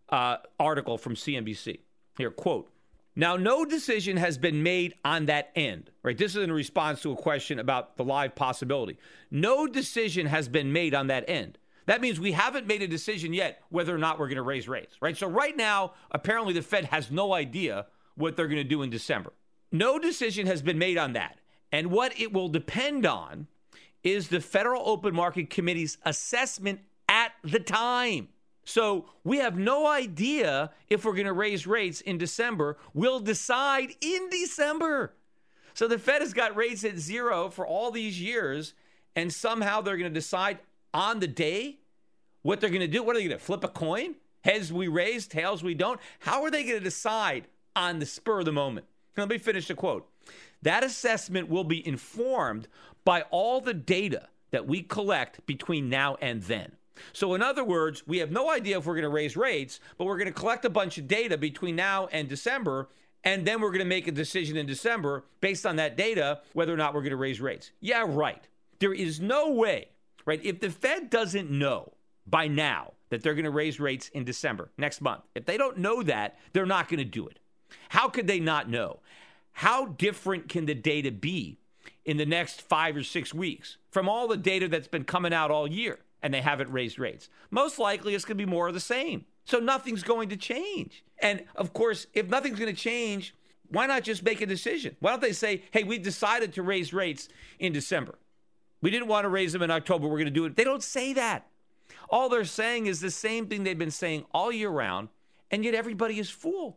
uh, 0.10 0.38
article 0.60 0.98
from 0.98 1.16
CNBC. 1.16 1.80
Here, 2.18 2.32
quote. 2.32 2.70
Now, 3.16 3.36
no 3.36 3.66
decision 3.66 4.16
has 4.18 4.38
been 4.38 4.64
made 4.64 4.96
on 5.04 5.26
that 5.26 5.52
end, 5.56 5.92
right? 6.02 6.18
This 6.18 6.36
is 6.36 6.44
in 6.44 6.52
response 6.52 7.02
to 7.02 7.12
a 7.12 7.16
question 7.16 7.60
about 7.60 7.98
the 7.98 8.06
live 8.06 8.36
possibility. 8.36 8.98
No 9.30 9.68
decision 9.68 10.28
has 10.28 10.48
been 10.48 10.72
made 10.72 10.94
on 10.96 11.08
that 11.08 11.26
end. 11.28 11.58
That 11.88 12.00
means 12.00 12.20
we 12.20 12.32
haven't 12.32 12.68
made 12.68 12.82
a 12.82 12.88
decision 12.88 13.34
yet 13.34 13.64
whether 13.70 13.94
or 13.94 13.98
not 13.98 14.18
we're 14.18 14.28
going 14.28 14.38
to 14.38 14.44
raise 14.44 14.68
rates, 14.68 14.96
right? 15.02 15.18
So, 15.18 15.28
right 15.28 15.58
now, 15.58 15.94
apparently 16.12 16.54
the 16.54 16.62
Fed 16.62 16.86
has 16.86 17.12
no 17.12 17.34
idea 17.34 17.88
what 18.16 18.38
they're 18.38 18.48
going 18.48 18.58
to 18.58 18.64
do 18.64 18.82
in 18.82 18.90
December. 18.90 19.34
No 19.72 20.00
decision 20.00 20.48
has 20.48 20.62
been 20.62 20.78
made 20.78 20.98
on 20.98 21.14
that. 21.14 21.40
And 21.72 21.92
what 21.92 22.18
it 22.20 22.32
will 22.32 22.50
depend 22.50 23.06
on 23.06 23.48
is 24.04 24.28
the 24.28 24.42
Federal 24.42 24.88
Open 24.88 25.16
Market 25.16 25.50
Committee's 25.50 25.98
assessment 26.06 26.82
at 27.08 27.34
the 27.44 27.60
time. 27.60 28.30
So 28.64 29.06
we 29.24 29.38
have 29.38 29.58
no 29.58 29.88
idea 29.88 30.72
if 30.90 31.04
we're 31.04 31.14
going 31.14 31.26
to 31.26 31.34
raise 31.34 31.66
rates 31.66 32.02
in 32.02 32.18
December. 32.18 32.78
We'll 32.94 33.20
decide 33.20 33.96
in 34.02 34.30
December. 34.30 35.14
So 35.74 35.88
the 35.88 35.98
Fed 35.98 36.22
has 36.22 36.34
got 36.34 36.56
rates 36.56 36.84
at 36.84 36.98
zero 36.98 37.50
for 37.50 37.66
all 37.66 37.92
these 37.92 38.22
years, 38.22 38.74
and 39.16 39.32
somehow 39.32 39.82
they're 39.82 39.98
going 39.98 40.12
to 40.12 40.20
decide 40.20 40.60
on 40.94 41.20
the 41.20 41.28
day 41.28 41.80
what 42.44 42.60
they're 42.60 42.70
going 42.70 42.82
to 42.82 42.88
do. 42.88 43.04
What 43.04 43.16
are 43.16 43.20
they 43.20 43.28
going 43.28 43.38
to 43.38 43.44
flip 43.44 43.64
a 43.64 43.70
coin? 43.70 44.16
Heads 44.44 44.74
we 44.74 44.88
raise, 44.88 45.28
tails 45.28 45.64
we 45.64 45.74
don't. 45.74 46.00
How 46.20 46.44
are 46.44 46.52
they 46.52 46.64
going 46.64 46.78
to 46.78 46.84
decide 46.84 47.48
on 47.76 48.00
the 48.00 48.06
spur 48.06 48.40
of 48.40 48.46
the 48.46 48.52
moment? 48.52 48.86
Let 49.18 49.30
me 49.30 49.38
finish 49.38 49.68
the 49.68 49.76
quote. 49.76 50.08
That 50.62 50.84
assessment 50.84 51.50
will 51.50 51.64
be 51.64 51.86
informed 51.86 52.68
by 53.06 53.24
all 53.32 53.62
the 53.62 53.74
data 53.74 54.28
that 54.52 54.68
we 54.68 54.82
collect 54.82 55.46
between 55.46 55.90
now 55.90 56.18
and 56.22 56.44
then. 56.44 56.74
So, 57.14 57.34
in 57.34 57.42
other 57.42 57.64
words, 57.64 58.08
we 58.08 58.20
have 58.20 58.32
no 58.32 58.52
idea 58.52 58.78
if 58.78 58.86
we're 58.86 58.96
going 58.96 59.04
to 59.04 59.10
raise 59.10 59.38
rates, 59.38 59.80
but 59.98 60.06
we're 60.06 60.18
going 60.18 60.28
to 60.28 60.34
collect 60.34 60.66
a 60.66 60.70
bunch 60.70 60.98
of 60.98 61.08
data 61.08 61.38
between 61.38 61.76
now 61.76 62.08
and 62.12 62.28
December, 62.28 62.90
and 63.24 63.46
then 63.46 63.62
we're 63.62 63.70
going 63.70 63.80
to 63.80 63.86
make 63.86 64.08
a 64.08 64.12
decision 64.12 64.58
in 64.58 64.66
December 64.66 65.24
based 65.42 65.66
on 65.66 65.76
that 65.78 65.98
data 65.98 66.42
whether 66.54 66.74
or 66.74 66.78
not 66.78 66.94
we're 66.94 67.02
going 67.02 67.12
to 67.12 67.18
raise 67.18 67.40
rates. 67.40 67.72
Yeah, 67.80 68.06
right. 68.08 68.48
There 68.80 68.94
is 68.94 69.20
no 69.20 69.52
way, 69.52 69.90
right? 70.26 70.44
If 70.44 70.60
the 70.60 70.72
Fed 70.72 71.10
doesn't 71.10 71.52
know 71.52 71.94
by 72.26 72.48
now 72.48 72.94
that 73.10 73.22
they're 73.22 73.36
going 73.36 73.46
to 73.46 73.52
raise 73.52 73.80
rates 73.80 74.10
in 74.10 74.24
December 74.24 74.72
next 74.78 75.02
month, 75.02 75.22
if 75.36 75.46
they 75.46 75.58
don't 75.58 75.78
know 75.78 76.02
that, 76.04 76.40
they're 76.54 76.66
not 76.66 76.90
going 76.90 77.00
to 77.00 77.06
do 77.06 77.28
it. 77.28 77.40
How 77.90 78.10
could 78.10 78.28
they 78.28 78.40
not 78.40 78.70
know? 78.70 79.00
How 79.54 79.86
different 79.86 80.50
can 80.50 80.66
the 80.66 80.74
data 80.74 81.12
be 81.12 81.60
in 82.06 82.18
the 82.18 82.26
next 82.26 82.62
five 82.62 82.96
or 82.96 83.04
six 83.04 83.34
weeks 83.34 83.78
from 83.92 84.10
all 84.10 84.28
the 84.28 84.38
data 84.38 84.68
that's 84.68 84.88
been 84.88 85.04
coming 85.04 85.34
out 85.34 85.52
all 85.52 85.68
year? 85.68 86.00
And 86.24 86.34
they 86.34 86.42
haven't 86.42 86.72
raised 86.72 87.00
rates. 87.00 87.30
Most 87.50 87.80
likely 87.80 88.16
it's 88.16 88.26
going 88.26 88.38
to 88.38 88.46
be 88.46 88.50
more 88.50 88.68
of 88.68 88.74
the 88.74 88.80
same. 88.80 89.26
So 89.46 89.60
nothing's 89.60 90.04
going 90.04 90.30
to 90.30 90.38
change. 90.38 91.04
And 91.20 91.44
of 91.56 91.74
course, 91.74 92.08
if 92.14 92.30
nothing's 92.30 92.60
going 92.60 92.74
to 92.74 92.80
change, 92.80 93.36
why 93.70 93.86
not 93.86 94.04
just 94.04 94.24
make 94.24 94.42
a 94.42 94.46
decision? 94.46 94.96
Why 95.00 95.12
don't 95.12 95.22
they 95.22 95.34
say, 95.34 95.64
hey, 95.72 95.84
we 95.84 95.98
decided 95.98 96.54
to 96.54 96.64
raise 96.64 96.94
rates 96.94 97.30
in 97.60 97.74
December? 97.74 98.16
We 98.82 98.92
didn't 98.92 99.08
want 99.08 99.26
to 99.26 99.30
raise 99.30 99.54
them 99.54 99.62
in 99.62 99.72
October. 99.72 100.08
We're 100.08 100.18
going 100.18 100.26
to 100.26 100.32
do 100.32 100.46
it. 100.46 100.56
They 100.56 100.64
don't 100.64 100.84
say 100.84 101.14
that. 101.14 101.48
All 102.10 102.28
they're 102.28 102.46
saying 102.46 102.88
is 102.88 103.00
the 103.00 103.12
same 103.12 103.48
thing 103.48 103.64
they've 103.64 103.78
been 103.78 103.92
saying 103.92 104.26
all 104.34 104.52
year 104.52 104.70
round, 104.70 105.10
and 105.50 105.64
yet 105.64 105.74
everybody 105.74 106.20
is 106.20 106.30
fooled. 106.30 106.76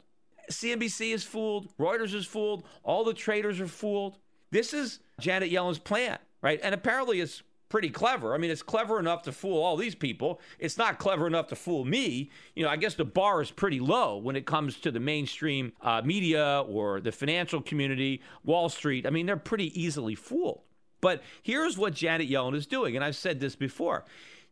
CNBC 0.50 1.12
is 1.12 1.24
fooled. 1.24 1.76
Reuters 1.78 2.14
is 2.14 2.26
fooled. 2.26 2.64
All 2.82 3.04
the 3.04 3.14
traders 3.14 3.60
are 3.60 3.66
fooled. 3.66 4.18
This 4.50 4.72
is 4.72 5.00
Janet 5.18 5.50
Yellen's 5.50 5.78
plan, 5.78 6.18
right? 6.42 6.60
And 6.62 6.74
apparently 6.74 7.20
it's 7.20 7.42
pretty 7.74 7.90
clever. 7.90 8.34
I 8.34 8.38
mean, 8.38 8.52
it's 8.52 8.62
clever 8.62 9.00
enough 9.00 9.22
to 9.22 9.32
fool 9.32 9.60
all 9.60 9.76
these 9.76 9.96
people. 9.96 10.40
It's 10.60 10.78
not 10.78 11.00
clever 11.00 11.26
enough 11.26 11.48
to 11.48 11.56
fool 11.56 11.84
me. 11.84 12.30
You 12.54 12.62
know, 12.62 12.68
I 12.68 12.76
guess 12.76 12.94
the 12.94 13.04
bar 13.04 13.42
is 13.42 13.50
pretty 13.50 13.80
low 13.80 14.16
when 14.16 14.36
it 14.36 14.46
comes 14.46 14.76
to 14.82 14.92
the 14.92 15.00
mainstream 15.00 15.72
uh, 15.80 16.00
media 16.04 16.64
or 16.68 17.00
the 17.00 17.10
financial 17.10 17.60
community, 17.60 18.22
Wall 18.44 18.68
Street. 18.68 19.08
I 19.08 19.10
mean, 19.10 19.26
they're 19.26 19.36
pretty 19.36 19.72
easily 19.82 20.14
fooled. 20.14 20.60
But 21.00 21.24
here's 21.42 21.76
what 21.76 21.94
Janet 21.94 22.30
Yellen 22.30 22.54
is 22.54 22.68
doing, 22.68 22.94
and 22.94 23.04
I've 23.04 23.16
said 23.16 23.40
this 23.40 23.56
before. 23.56 24.04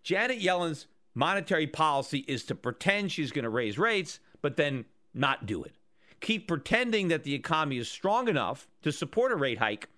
Janet 0.02 0.40
Yellen's 0.40 0.88
monetary 1.14 1.68
policy 1.68 2.24
is 2.26 2.42
to 2.46 2.56
pretend 2.56 3.12
she's 3.12 3.30
going 3.30 3.44
to 3.44 3.50
raise 3.50 3.78
rates, 3.78 4.18
but 4.40 4.56
then 4.56 4.84
not 5.14 5.46
do 5.46 5.62
it. 5.62 5.76
Keep 6.18 6.48
pretending 6.48 7.06
that 7.06 7.22
the 7.22 7.34
economy 7.34 7.78
is 7.78 7.88
strong 7.88 8.26
enough 8.26 8.66
to 8.82 8.90
support 8.90 9.30
a 9.30 9.36
rate 9.36 9.58
hike, 9.58 9.88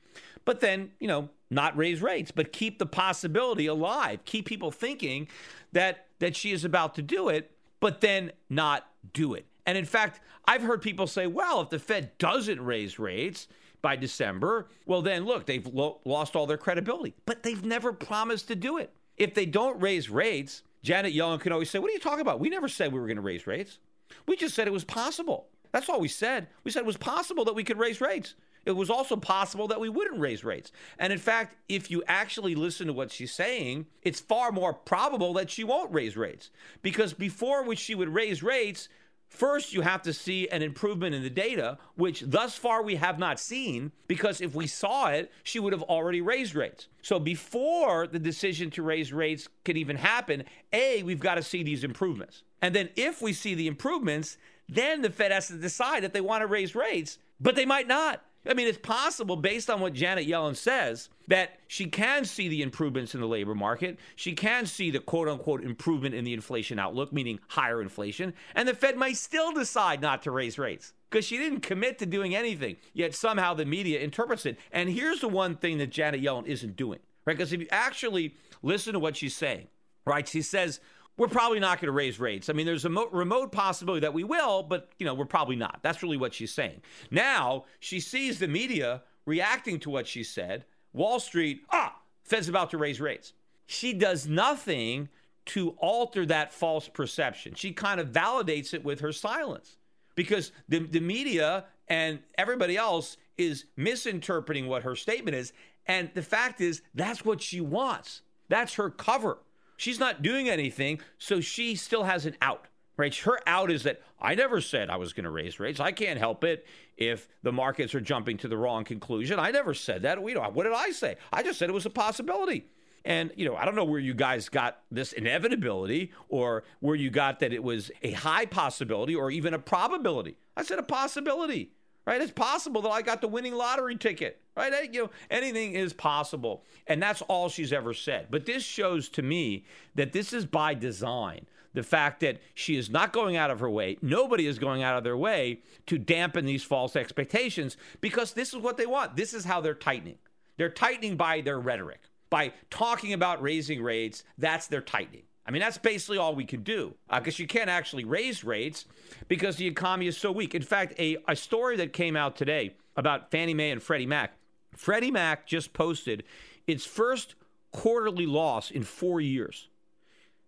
but 0.45 0.61
then, 0.61 0.91
you 1.01 1.09
know, 1.09 1.31
not 1.55 1.77
raise 1.77 2.03
rates, 2.03 2.31
but 2.31 2.53
keep 2.53 2.79
the 2.79 2.87
possibility 2.87 3.67
alive. 3.67 4.25
Keep 4.25 4.47
people 4.47 4.71
thinking 4.71 5.29
that 5.73 6.07
that 6.19 6.37
she 6.37 6.53
is 6.53 6.65
about 6.65 6.95
to 6.95 7.03
do 7.03 7.29
it, 7.29 7.51
but 7.81 8.01
then 8.01 8.33
not 8.49 8.87
do 9.13 9.35
it. 9.35 9.47
And 9.67 9.77
in 9.77 9.85
fact, 9.85 10.21
I've 10.47 10.63
heard 10.63 10.83
people 10.83 11.07
say, 11.07 11.27
well, 11.27 11.61
if 11.61 11.71
the 11.71 11.79
Fed 11.79 12.17
doesn't 12.19 12.63
raise 12.63 12.99
rates 12.99 13.49
by 13.83 13.97
December, 13.97 14.69
well, 14.87 15.03
then 15.03 15.25
look, 15.25 15.47
they've 15.47 15.67
lo- 15.67 16.01
lost 16.05 16.37
all 16.37 16.47
their 16.47 16.57
credibility. 16.57 17.15
But 17.27 17.43
they've 17.43 17.65
never 17.65 17.93
promised 17.93 18.49
to 18.49 18.57
do 18.57 18.79
it. 18.79 18.93
If 19.17 19.35
they 19.35 19.47
don't 19.47 19.81
raise 19.81 20.09
rates, 20.11 20.63
Janet 20.83 21.15
Yellen 21.15 21.41
can 21.41 21.53
always 21.53 21.71
say, 21.71 21.79
what 21.79 21.91
are 21.91 21.95
you 21.95 22.01
talking 22.01 22.21
about? 22.21 22.41
We 22.41 22.49
never 22.49 22.69
said 22.69 22.93
we 22.93 23.01
were 23.01 23.07
going 23.07 23.17
to 23.17 23.23
raise 23.23 23.47
rates. 23.47 23.79
We 24.27 24.37
just 24.37 24.55
said 24.55 24.67
it 24.67 24.73
was 24.73 24.85
possible. 24.85 25.49
That's 25.73 25.89
all 25.89 26.01
we 26.01 26.09
said. 26.09 26.49
We 26.63 26.71
said 26.71 26.81
it 26.81 26.87
was 26.87 26.97
possible 26.97 27.45
that 27.47 27.55
we 27.55 27.65
could 27.65 27.79
raise 27.79 28.01
rates 28.01 28.35
it 28.65 28.73
was 28.73 28.91
also 28.91 29.17
possible 29.17 29.69
that 29.69 29.81
we 29.81 29.89
wouldn't 29.89 30.21
raise 30.21 30.45
rates. 30.45 30.73
And 30.99 31.13
in 31.13 31.19
fact, 31.19 31.57
if 31.69 31.91
you 31.91 32.03
actually 32.07 32.55
listen 32.55 32.87
to 32.87 32.93
what 32.93 33.13
she's 33.13 33.33
saying, 33.33 33.87
it's 34.03 34.21
far 34.21 34.53
more 34.53 34.73
probable 34.73 35.33
that 35.35 35.51
she 35.51 35.65
won't 35.65 35.93
raise 35.93 36.17
rates. 36.17 36.51
Because 36.83 37.13
before 37.13 37.63
which 37.65 37.79
she 37.79 37.95
would 37.95 38.09
raise 38.09 38.43
rates, 38.43 38.89
First, 39.35 39.73
you 39.73 39.81
have 39.81 40.03
to 40.03 40.13
see 40.13 40.49
an 40.49 40.63
improvement 40.63 41.13
in 41.13 41.25
the 41.25 41.31
data, 41.31 41.79
which 41.97 42.23
thus 42.25 42.57
far 42.57 42.85
we 42.85 42.95
have 42.95 43.19
not 43.19 43.41
seen, 43.41 43.91
because 44.07 44.41
if 44.41 44.55
we 44.55 44.69
saw 44.69 45.09
it, 45.09 45.33
she 45.43 45.59
would 45.59 45.73
have 45.73 45.83
already 45.83 46.21
raised 46.21 46.55
rates. 46.55 46.87
So 47.03 47.19
before 47.19 48.07
the 48.07 48.21
decision 48.21 48.71
to 48.71 48.83
raise 48.85 49.13
rates 49.13 49.49
can 49.65 49.77
even 49.77 49.97
happen, 49.97 50.45
A, 50.73 51.03
we've 51.03 51.19
got 51.19 51.35
to 51.35 51.43
see 51.43 51.65
these 51.65 51.83
improvements. 51.83 52.45
And 52.63 52.77
then 52.77 52.91
if 52.95 53.21
we 53.21 53.33
see 53.33 53.57
the 53.57 53.67
improvements, 53.67 54.39
then 54.69 55.03
the 55.03 55.11
Fed 55.11 55.33
has 55.33 55.49
to 55.49 55.55
decide 55.55 56.05
that 56.05 56.13
they 56.13 56.21
want 56.21 56.43
to 56.43 56.47
raise 56.47 56.77
rates, 56.77 57.19
but 57.41 57.57
they 57.57 57.67
might 57.67 57.89
not. 57.89 58.23
I 58.47 58.55
mean, 58.55 58.69
it's 58.69 58.79
possible, 58.79 59.37
based 59.37 59.71
on 59.71 59.81
what 59.81 59.95
Janet 59.95 60.29
Yellen 60.29 60.57
says, 60.57 61.09
that 61.29 61.59
she 61.67 61.87
can 61.87 62.25
see 62.25 62.49
the 62.49 62.63
improvements 62.63 63.15
in 63.15 63.21
the 63.21 63.27
labor 63.27 63.55
market. 63.55 63.99
She 64.17 64.35
can 64.35 64.67
see 64.67 64.91
the 64.91 64.99
quote 64.99 65.29
unquote 65.29 65.65
improvement 65.65 66.15
in 66.15 66.25
the 66.25 66.35
inflation 66.35 66.79
outlook, 66.79 67.13
meaning 67.13 67.41
higher 67.49 67.81
inflation. 67.81 68.35
And 68.55 68.69
the 68.69 68.75
Fed 68.75 68.97
might 68.97 69.17
still 69.17 69.53
decide 69.53 70.03
not 70.03 70.23
to 70.23 70.31
raise 70.31 70.59
rates 70.59 70.93
because 71.11 71.25
she 71.25 71.39
didn't 71.39 71.61
commit 71.61 71.99
to 72.01 72.07
doing 72.07 72.35
anything. 72.35 72.77
Yet 72.93 73.15
somehow 73.15 73.55
the 73.55 73.65
media 73.65 74.01
interprets 74.01 74.45
it. 74.47 74.59
And 74.73 74.91
here's 74.91 75.21
the 75.21 75.29
one 75.29 75.57
thing 75.57 75.79
that 75.79 75.91
Janet 75.91 76.23
Yellen 76.23 76.47
isn't 76.47 76.77
doing, 76.77 76.99
right? 77.25 77.37
Because 77.37 77.53
if 77.53 77.61
you 77.61 77.69
actually 77.71 78.35
listen 78.63 78.93
to 78.93 78.99
what 78.99 79.17
she's 79.17 79.37
saying, 79.37 79.69
right, 80.05 80.29
she 80.29 80.43
says, 80.43 80.81
we're 81.17 81.29
probably 81.29 81.61
not 81.61 81.81
going 81.81 81.89
to 81.89 81.93
raise 81.93 82.19
rates. 82.19 82.49
I 82.49 82.53
mean, 82.53 82.67
there's 82.67 82.85
a 82.85 82.89
mo- 82.91 83.09
remote 83.13 83.53
possibility 83.53 84.01
that 84.01 84.15
we 84.15 84.25
will, 84.25 84.63
but 84.63 84.91
you 84.99 85.07
know, 85.07 85.15
we're 85.15 85.25
probably 85.25 85.57
not. 85.57 85.81
That's 85.83 86.03
really 86.03 86.17
what 86.17 86.35
she's 86.35 86.53
saying. 86.53 86.83
Now 87.11 87.65
she 87.81 88.01
sees 88.01 88.39
the 88.39 88.49
media 88.49 89.03
reacting 89.27 89.79
to 89.81 89.91
what 89.91 90.07
she 90.07 90.25
said. 90.25 90.65
Wall 90.93 91.21
Street, 91.21 91.63
ah, 91.71 91.97
Fed's 92.25 92.49
about 92.49 92.71
to 92.71 92.79
raise 92.79 93.01
rates. 93.01 93.33
She 93.67 93.93
does 93.93 94.27
nothing 94.27 95.09
to 95.47 95.71
alter 95.79 96.25
that 96.27 96.53
false 96.53 96.89
perception. 96.89 97.55
She 97.55 97.73
kind 97.73 98.01
of 98.01 98.09
validates 98.09 98.75
it 98.75 98.85
with 98.85 99.01
her 99.01 99.13
silence 99.13 99.77
because 100.15 100.53
the, 100.69 100.81
the 100.81 101.01
media 101.01 101.67
and 101.89 102.21
everybody 102.39 102.77
else 102.77 103.17
is 103.37 103.67
misinterpreting 103.77 104.69
what 104.69 104.85
her 104.85 104.97
statement 104.97 105.37
is. 105.37 105.53
And 105.87 106.11
the 106.15 106.23
fact 106.23 106.61
is, 106.61 106.83
that's 106.95 107.25
what 107.25 107.43
she 107.43 107.61
wants. 107.61 108.23
That's 108.49 108.75
her 108.75 108.91
cover. 108.91 109.39
She's 109.77 109.99
not 109.99 110.23
doing 110.23 110.49
anything, 110.49 111.01
so 111.19 111.41
she 111.41 111.75
still 111.75 112.05
has 112.05 112.27
an 112.27 112.37
out. 112.41 112.67
Right? 112.97 113.15
Her 113.15 113.41
out 113.47 113.73
is 113.73 113.83
that 113.83 114.03
I 114.21 114.37
never 114.37 114.61
said 114.61 114.89
I 114.89 114.97
was 114.97 115.13
going 115.13 115.25
to 115.25 115.31
raise 115.31 115.59
rates. 115.59 115.81
I 115.81 115.91
can't 115.91 116.19
help 116.19 116.45
it 116.45 116.65
if 116.97 117.29
the 117.43 117.51
markets 117.51 117.93
are 117.95 118.01
jumping 118.01 118.37
to 118.39 118.49
the 118.49 118.57
wrong 118.57 118.85
conclusion. 118.85 119.41
I 119.41 119.51
never 119.51 119.75
said 119.75 120.03
that. 120.03 120.23
We 120.23 120.33
don't. 120.33 120.55
What 120.55 120.63
did 120.63 120.73
I 120.75 120.91
say? 120.91 121.17
I 121.33 121.43
just 121.43 121.59
said 121.59 121.69
it 121.69 121.73
was 121.73 121.87
a 121.87 121.91
possibility. 121.91 122.67
And, 123.05 123.33
you 123.37 123.47
know, 123.47 123.57
I 123.57 123.65
don't 123.65 123.75
know 123.75 123.85
where 123.85 124.01
you 124.01 124.15
guys 124.15 124.49
got 124.49 124.81
this 124.91 125.13
inevitability 125.13 126.13
or 126.29 126.65
where 126.81 126.95
you 126.95 127.11
got 127.11 127.41
that 127.41 127.53
it 127.53 127.63
was 127.63 127.91
a 128.03 128.13
high 128.13 128.47
possibility 128.47 129.15
or 129.15 129.31
even 129.31 129.55
a 129.55 129.59
probability. 129.59 130.37
I 130.57 130.63
said 130.63 130.79
a 130.79 130.85
possibility 130.85 131.73
right? 132.07 132.21
It's 132.21 132.33
possible 132.33 132.83
that 132.83 132.91
I 132.91 133.03
got 133.03 133.21
the 133.21 133.29
winning 133.29 133.55
lottery 133.55 133.97
ticket, 133.97 134.41
right? 134.57 134.93
You 134.93 135.05
know, 135.05 135.11
anything 135.31 135.73
is 135.73 135.93
possible. 135.93 136.65
And 136.87 137.03
that's 137.03 137.23
all 137.23 137.49
she's 137.49 137.73
ever 137.73 137.95
said. 137.95 138.29
But 138.31 138.47
this 138.47 138.63
shows 138.63 139.09
to 139.11 139.23
me 139.23 139.65
that 139.95 140.13
this 140.13 140.33
is 140.33 140.47
by 140.47 140.75
design. 140.75 141.47
The 141.73 141.83
fact 141.83 142.21
that 142.21 142.41
she 142.55 142.77
is 142.77 142.89
not 142.89 143.13
going 143.13 143.37
out 143.37 143.51
of 143.51 143.59
her 143.59 143.69
way, 143.69 143.99
nobody 144.01 144.47
is 144.47 144.61
going 144.61 144.85
out 144.85 144.97
of 144.97 145.03
their 145.03 145.17
way 145.17 145.59
to 145.87 145.99
dampen 145.99 146.45
these 146.45 146.63
false 146.63 146.95
expectations 146.95 147.77
because 148.01 148.33
this 148.33 148.55
is 148.55 148.61
what 148.61 148.77
they 148.77 148.87
want. 148.87 149.17
This 149.17 149.35
is 149.35 149.45
how 149.45 149.61
they're 149.61 149.75
tightening. 149.75 150.19
They're 150.57 150.69
tightening 150.69 151.17
by 151.17 151.41
their 151.41 151.59
rhetoric. 151.59 152.01
By 152.31 152.53
talking 152.71 153.13
about 153.13 153.43
raising 153.43 153.83
rates, 153.83 154.23
that's 154.39 154.69
their 154.69 154.83
tightening. 154.83 155.25
I 155.47 155.51
mean, 155.51 155.61
that's 155.61 155.79
basically 155.79 156.19
all 156.19 156.35
we 156.35 156.45
can 156.45 156.63
do 156.63 156.95
because 157.13 157.39
uh, 157.39 157.43
you 157.43 157.47
can't 157.47 157.69
actually 157.69 158.05
raise 158.05 158.45
rates 158.45 158.87
because 159.29 159.57
the 159.57 159.67
economy 159.67 160.07
is 160.07 160.17
so 160.17 160.33
weak. 160.33 160.55
In 160.55 160.63
fact, 160.63 160.95
a, 160.99 161.19
a 161.29 161.37
story 161.37 161.77
that 161.77 161.93
came 161.93 162.17
out 162.17 162.37
today 162.37 162.75
about 162.97 163.31
Fannie 163.31 163.55
Mae 163.55 163.71
and 163.71 163.83
Freddie 163.83 164.07
Mac 164.07 164.33
Freddie 164.77 165.11
Mac 165.11 165.47
just 165.47 165.73
posted 165.73 166.25
its 166.67 166.85
first 166.85 167.35
quarterly 167.73 168.27
loss 168.27 168.71
in 168.71 168.83
four 168.83 169.21
years. 169.21 169.69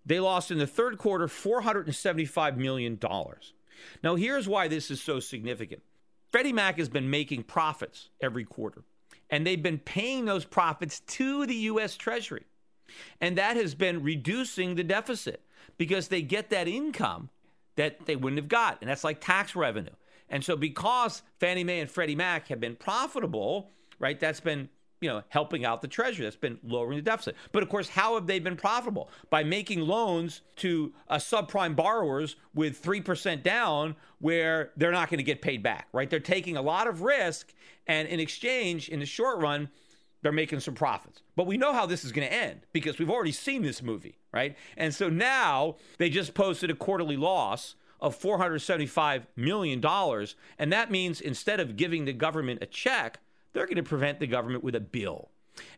They 0.04 0.20
lost 0.20 0.50
in 0.50 0.58
the 0.58 0.66
third 0.66 0.98
quarter 0.98 1.26
$475 1.26 2.56
million. 2.56 2.98
Now, 4.02 4.14
here's 4.14 4.48
why 4.48 4.68
this 4.68 4.90
is 4.90 5.00
so 5.00 5.20
significant 5.20 5.82
Freddie 6.30 6.52
Mac 6.52 6.78
has 6.78 6.88
been 6.88 7.10
making 7.10 7.44
profits 7.44 8.10
every 8.20 8.44
quarter, 8.44 8.82
and 9.30 9.46
they've 9.46 9.62
been 9.62 9.78
paying 9.78 10.24
those 10.24 10.44
profits 10.44 11.00
to 11.00 11.46
the 11.46 11.54
U.S. 11.54 11.96
Treasury. 11.96 12.44
And 13.20 13.38
that 13.38 13.56
has 13.56 13.74
been 13.74 14.02
reducing 14.02 14.74
the 14.74 14.84
deficit 14.84 15.42
because 15.76 16.08
they 16.08 16.22
get 16.22 16.50
that 16.50 16.68
income 16.68 17.30
that 17.76 18.06
they 18.06 18.16
wouldn't 18.16 18.38
have 18.38 18.48
got. 18.48 18.78
And 18.80 18.90
that's 18.90 19.04
like 19.04 19.20
tax 19.20 19.54
revenue. 19.54 19.90
And 20.28 20.44
so 20.44 20.56
because 20.56 21.22
Fannie 21.38 21.64
Mae 21.64 21.80
and 21.80 21.90
Freddie 21.90 22.16
Mac 22.16 22.48
have 22.48 22.60
been 22.60 22.76
profitable, 22.76 23.70
right, 23.98 24.18
that's 24.18 24.40
been 24.40 24.68
you 25.00 25.10
know, 25.10 25.22
helping 25.28 25.64
out 25.64 25.82
the 25.82 25.88
treasury. 25.88 26.24
That's 26.24 26.36
been 26.36 26.58
lowering 26.64 26.96
the 26.96 27.02
deficit. 27.02 27.36
But 27.52 27.62
of 27.62 27.68
course, 27.68 27.88
how 27.88 28.14
have 28.14 28.26
they 28.26 28.38
been 28.38 28.56
profitable? 28.56 29.10
By 29.28 29.44
making 29.44 29.80
loans 29.80 30.40
to 30.56 30.92
uh, 31.08 31.16
subprime 31.16 31.76
borrowers 31.76 32.36
with 32.54 32.82
3% 32.82 33.42
down 33.42 33.94
where 34.20 34.72
they're 34.76 34.92
not 34.92 35.10
going 35.10 35.18
to 35.18 35.24
get 35.24 35.42
paid 35.42 35.62
back, 35.62 35.88
right? 35.92 36.08
They're 36.08 36.18
taking 36.18 36.56
a 36.56 36.62
lot 36.62 36.86
of 36.86 37.02
risk. 37.02 37.52
And 37.86 38.08
in 38.08 38.20
exchange, 38.20 38.88
in 38.88 39.00
the 39.00 39.06
short 39.06 39.38
run, 39.38 39.68
they're 40.22 40.32
making 40.32 40.60
some 40.60 40.74
profits. 40.74 41.22
But 41.36 41.46
we 41.46 41.56
know 41.56 41.72
how 41.72 41.86
this 41.86 42.04
is 42.04 42.12
going 42.12 42.26
to 42.26 42.34
end 42.34 42.60
because 42.72 42.98
we've 42.98 43.10
already 43.10 43.32
seen 43.32 43.62
this 43.62 43.82
movie, 43.82 44.18
right? 44.32 44.56
And 44.76 44.94
so 44.94 45.08
now 45.08 45.76
they 45.98 46.10
just 46.10 46.34
posted 46.34 46.70
a 46.70 46.74
quarterly 46.74 47.16
loss 47.16 47.74
of 48.00 48.18
$475 48.18 49.26
million. 49.36 49.84
And 50.58 50.72
that 50.72 50.90
means 50.90 51.20
instead 51.20 51.60
of 51.60 51.76
giving 51.76 52.04
the 52.04 52.12
government 52.12 52.62
a 52.62 52.66
check, 52.66 53.20
they're 53.52 53.66
going 53.66 53.76
to 53.76 53.82
prevent 53.82 54.20
the 54.20 54.26
government 54.26 54.64
with 54.64 54.74
a 54.74 54.80
bill. 54.80 55.30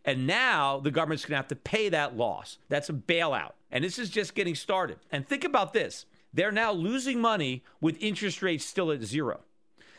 And 0.05 0.27
now 0.27 0.81
the 0.81 0.91
government's 0.91 1.25
going 1.25 1.33
to 1.33 1.37
have 1.37 1.49
to 1.49 1.57
pay 1.57 1.89
that 1.91 2.17
loss. 2.17 2.59
That's 2.69 2.89
a 2.89 2.95
bailout. 2.95 3.53
And 3.71 3.85
this 3.85 3.99
is 3.99 4.11
just 4.11 4.35
getting 4.35 4.55
started. 4.55 4.99
And 5.13 5.27
think 5.27 5.45
about 5.45 5.73
this 5.73 6.07
they're 6.33 6.53
now 6.53 6.73
losing 6.73 7.21
money 7.21 7.65
with 7.81 7.97
interest 8.01 8.43
rates 8.43 8.65
still 8.65 8.93
at 8.93 9.03
zero. 9.03 9.41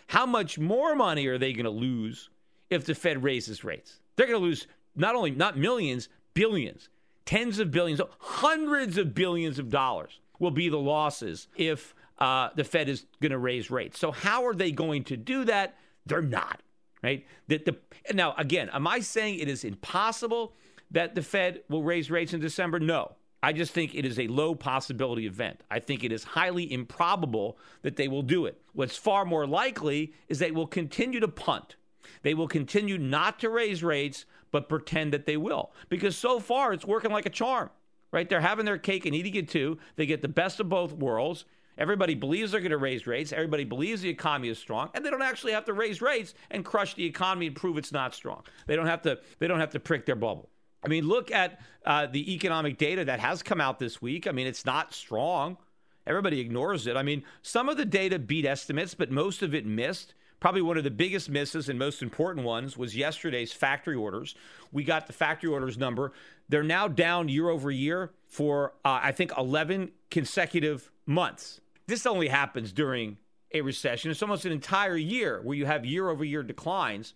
How 0.07 0.25
much 0.25 0.59
more 0.59 0.95
money 0.95 1.27
are 1.27 1.37
they 1.37 1.53
going 1.53 1.65
to 1.65 1.71
lose 1.71 2.29
if 2.69 2.85
the 2.85 2.95
Fed 2.95 3.23
raises 3.23 3.63
rates? 3.63 3.99
They're 4.19 4.27
going 4.27 4.41
to 4.41 4.45
lose 4.45 4.67
not 4.97 5.15
only 5.15 5.31
not 5.31 5.57
millions, 5.57 6.09
billions, 6.33 6.89
tens 7.23 7.57
of 7.57 7.71
billions, 7.71 8.01
hundreds 8.19 8.97
of 8.97 9.15
billions 9.15 9.59
of 9.59 9.69
dollars 9.69 10.19
will 10.39 10.51
be 10.51 10.67
the 10.67 10.77
losses 10.77 11.47
if 11.55 11.95
uh, 12.17 12.49
the 12.53 12.65
Fed 12.65 12.89
is 12.89 13.05
going 13.21 13.31
to 13.31 13.37
raise 13.37 13.71
rates. 13.71 13.97
So 13.97 14.11
how 14.11 14.45
are 14.45 14.53
they 14.53 14.73
going 14.73 15.05
to 15.05 15.15
do 15.15 15.45
that? 15.45 15.77
They're 16.05 16.21
not 16.21 16.61
right. 17.01 17.25
That 17.47 17.63
the 17.63 17.77
now 18.13 18.35
again, 18.37 18.69
am 18.73 18.87
I 18.87 18.99
saying 18.99 19.39
it 19.39 19.47
is 19.47 19.63
impossible 19.63 20.51
that 20.91 21.15
the 21.15 21.21
Fed 21.21 21.61
will 21.69 21.83
raise 21.83 22.11
rates 22.11 22.33
in 22.33 22.41
December? 22.41 22.77
No. 22.77 23.13
I 23.41 23.53
just 23.53 23.71
think 23.71 23.95
it 23.95 24.03
is 24.03 24.19
a 24.19 24.27
low 24.27 24.53
possibility 24.53 25.27
event. 25.27 25.61
I 25.71 25.79
think 25.79 26.03
it 26.03 26.11
is 26.11 26.25
highly 26.25 26.69
improbable 26.73 27.57
that 27.83 27.95
they 27.95 28.09
will 28.09 28.21
do 28.21 28.47
it. 28.47 28.59
What's 28.73 28.97
far 28.97 29.23
more 29.23 29.47
likely 29.47 30.11
is 30.27 30.39
they 30.39 30.51
will 30.51 30.67
continue 30.67 31.21
to 31.21 31.29
punt 31.29 31.77
they 32.21 32.33
will 32.33 32.47
continue 32.47 32.97
not 32.97 33.39
to 33.39 33.49
raise 33.49 33.83
rates, 33.83 34.25
but 34.51 34.69
pretend 34.69 35.13
that 35.13 35.25
they 35.25 35.37
will. 35.37 35.71
Because 35.89 36.17
so 36.17 36.39
far, 36.39 36.73
it's 36.73 36.85
working 36.85 37.11
like 37.11 37.25
a 37.25 37.31
charm, 37.31 37.69
right? 38.11 38.27
They're 38.27 38.41
having 38.41 38.65
their 38.65 38.77
cake 38.77 39.05
and 39.05 39.15
eating 39.15 39.35
it 39.35 39.49
too. 39.49 39.77
They 39.95 40.05
get 40.05 40.21
the 40.21 40.27
best 40.27 40.59
of 40.59 40.69
both 40.69 40.93
worlds. 40.93 41.45
Everybody 41.77 42.13
believes 42.13 42.51
they're 42.51 42.59
going 42.59 42.71
to 42.71 42.77
raise 42.77 43.07
rates. 43.07 43.31
Everybody 43.31 43.63
believes 43.63 44.01
the 44.01 44.09
economy 44.09 44.49
is 44.49 44.59
strong, 44.59 44.89
and 44.93 45.05
they 45.05 45.09
don't 45.09 45.21
actually 45.21 45.53
have 45.53 45.65
to 45.65 45.73
raise 45.73 46.01
rates 46.01 46.33
and 46.51 46.65
crush 46.65 46.93
the 46.93 47.05
economy 47.05 47.47
and 47.47 47.55
prove 47.55 47.77
it's 47.77 47.93
not 47.93 48.13
strong. 48.13 48.43
They 48.67 48.75
don't 48.75 48.87
have 48.87 49.01
to. 49.03 49.19
They 49.39 49.47
don't 49.47 49.61
have 49.61 49.71
to 49.71 49.79
prick 49.79 50.05
their 50.05 50.15
bubble. 50.15 50.49
I 50.83 50.87
mean, 50.87 51.07
look 51.07 51.31
at 51.31 51.61
uh, 51.85 52.07
the 52.07 52.33
economic 52.33 52.77
data 52.77 53.05
that 53.05 53.19
has 53.19 53.43
come 53.43 53.61
out 53.61 53.79
this 53.79 54.01
week. 54.01 54.27
I 54.27 54.31
mean, 54.31 54.47
it's 54.47 54.65
not 54.65 54.93
strong. 54.93 55.57
Everybody 56.05 56.39
ignores 56.39 56.87
it. 56.87 56.97
I 56.97 57.03
mean, 57.03 57.23
some 57.41 57.69
of 57.69 57.77
the 57.77 57.85
data 57.85 58.17
beat 58.17 58.45
estimates, 58.45 58.93
but 58.93 59.11
most 59.11 59.41
of 59.41 59.53
it 59.53 59.65
missed. 59.65 60.15
Probably 60.39 60.61
one 60.61 60.77
of 60.77 60.83
the 60.83 60.91
biggest 60.91 61.29
misses 61.29 61.67
and 61.67 61.77
most 61.77 62.01
important 62.01 62.45
ones 62.45 62.77
was 62.77 62.95
yesterday's 62.95 63.51
factory 63.51 63.95
orders. 63.95 64.35
We 64.71 64.83
got 64.83 65.07
the 65.07 65.13
factory 65.13 65.51
orders 65.51 65.77
number. 65.77 66.13
They're 66.47 66.63
now 66.63 66.87
down 66.87 67.29
year 67.29 67.49
over 67.49 67.69
year 67.69 68.11
for, 68.25 68.73
uh, 68.85 68.99
I 69.03 69.11
think, 69.11 69.31
11 69.37 69.91
consecutive 70.09 70.91
months. 71.05 71.59
This 71.87 72.05
only 72.05 72.29
happens 72.29 72.71
during 72.71 73.17
a 73.53 73.61
recession. 73.61 74.11
It's 74.11 74.21
almost 74.21 74.45
an 74.45 74.51
entire 74.51 74.95
year 74.95 75.41
where 75.41 75.57
you 75.57 75.65
have 75.65 75.85
year 75.85 76.09
over 76.09 76.23
year 76.23 76.43
declines. 76.43 77.13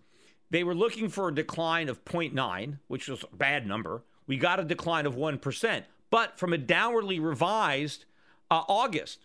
They 0.49 0.63
were 0.63 0.75
looking 0.75 1.09
for 1.09 1.29
a 1.29 1.35
decline 1.35 1.89
of 1.89 2.03
0.9, 2.05 2.79
which 2.87 3.07
was 3.07 3.23
a 3.23 3.35
bad 3.35 3.65
number. 3.65 4.03
We 4.27 4.37
got 4.37 4.59
a 4.59 4.63
decline 4.63 5.05
of 5.05 5.15
1%, 5.15 5.83
but 6.09 6.37
from 6.37 6.53
a 6.53 6.57
downwardly 6.57 7.23
revised 7.23 8.05
uh, 8.51 8.63
August. 8.67 9.19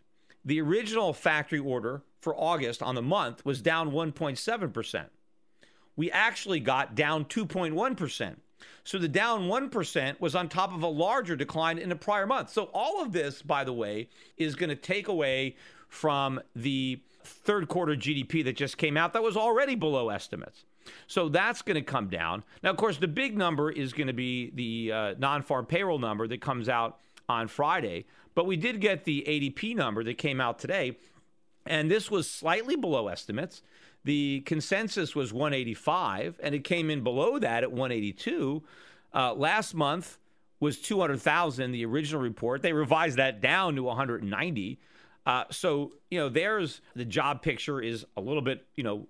The 0.49 0.63
original 0.63 1.13
factory 1.13 1.59
order 1.59 2.01
for 2.23 2.35
August 2.35 2.83
on 2.83 2.95
the 2.95 3.03
month 3.03 3.45
was 3.45 3.61
down 3.61 3.91
1.7%. 3.91 5.05
We 5.95 6.11
actually 6.11 6.59
got 6.59 6.95
down 6.95 7.27
2.1%. 7.27 8.37
So 8.83 8.97
the 8.97 9.09
down 9.09 9.43
1% 9.43 10.21
was 10.23 10.35
on 10.35 10.49
top 10.49 10.73
of 10.73 10.83
a 10.83 10.87
larger 10.89 11.37
decline 11.37 11.77
in 11.77 11.91
the 11.91 11.97
prior 11.97 12.27
month. 12.27 12.49
So 12.49 12.71
all 12.73 13.03
of 13.03 13.13
this, 13.13 13.43
by 13.43 13.63
the 13.63 13.75
way, 13.75 14.09
is 14.39 14.55
going 14.55 14.71
to 14.71 14.75
take 14.75 15.09
away 15.09 15.55
from 15.91 16.41
the 16.57 17.03
third 17.23 17.69
quarter 17.69 17.95
GDP 17.95 18.43
that 18.45 18.57
just 18.57 18.79
came 18.79 18.97
out 18.97 19.13
that 19.13 19.23
was 19.23 19.37
already 19.37 19.75
below 19.75 20.09
estimates. 20.09 20.65
So 21.09 21.29
that's 21.29 21.61
going 21.61 21.75
to 21.75 21.83
come 21.83 22.09
down. 22.09 22.43
Now, 22.63 22.71
of 22.71 22.79
course, 22.79 22.97
the 22.97 23.07
big 23.07 23.37
number 23.37 23.71
is 23.71 23.93
going 23.93 24.07
to 24.07 24.15
be 24.15 24.51
the 24.55 24.93
uh, 24.93 25.15
non 25.19 25.43
farm 25.43 25.67
payroll 25.67 25.99
number 25.99 26.27
that 26.27 26.41
comes 26.41 26.71
out 26.71 27.01
on 27.29 27.49
Friday. 27.49 28.07
But 28.39 28.47
we 28.47 28.57
did 28.57 28.81
get 28.81 29.03
the 29.03 29.25
ADP 29.27 29.75
number 29.75 30.05
that 30.05 30.17
came 30.17 30.41
out 30.41 30.61
today, 30.61 30.97
and 31.67 31.91
this 31.91 32.09
was 32.09 32.31
slightly 32.31 32.77
below 32.77 33.09
estimates. 33.09 33.63
The 34.05 34.43
consensus 34.47 35.17
was 35.17 35.33
185, 35.33 36.39
and 36.41 36.55
it 36.55 36.63
came 36.63 36.89
in 36.89 37.03
below 37.03 37.41
that 37.41 37.65
at 37.65 37.73
182. 37.73 38.63
Uh, 39.13 39.35
last 39.35 39.75
month 39.75 40.19
was 40.61 40.79
200,000, 40.79 41.73
the 41.73 41.85
original 41.85 42.23
report. 42.23 42.63
They 42.63 42.73
revised 42.73 43.17
that 43.19 43.41
down 43.41 43.75
to 43.75 43.83
190. 43.83 44.79
Uh, 45.27 45.45
so, 45.51 45.95
you 46.09 46.21
know, 46.21 46.29
there's 46.29 46.81
the 46.95 47.05
job 47.05 47.43
picture 47.43 47.81
is 47.81 48.07
a 48.17 48.21
little 48.21 48.43
bit, 48.43 48.65
you 48.77 48.85
know, 48.85 49.09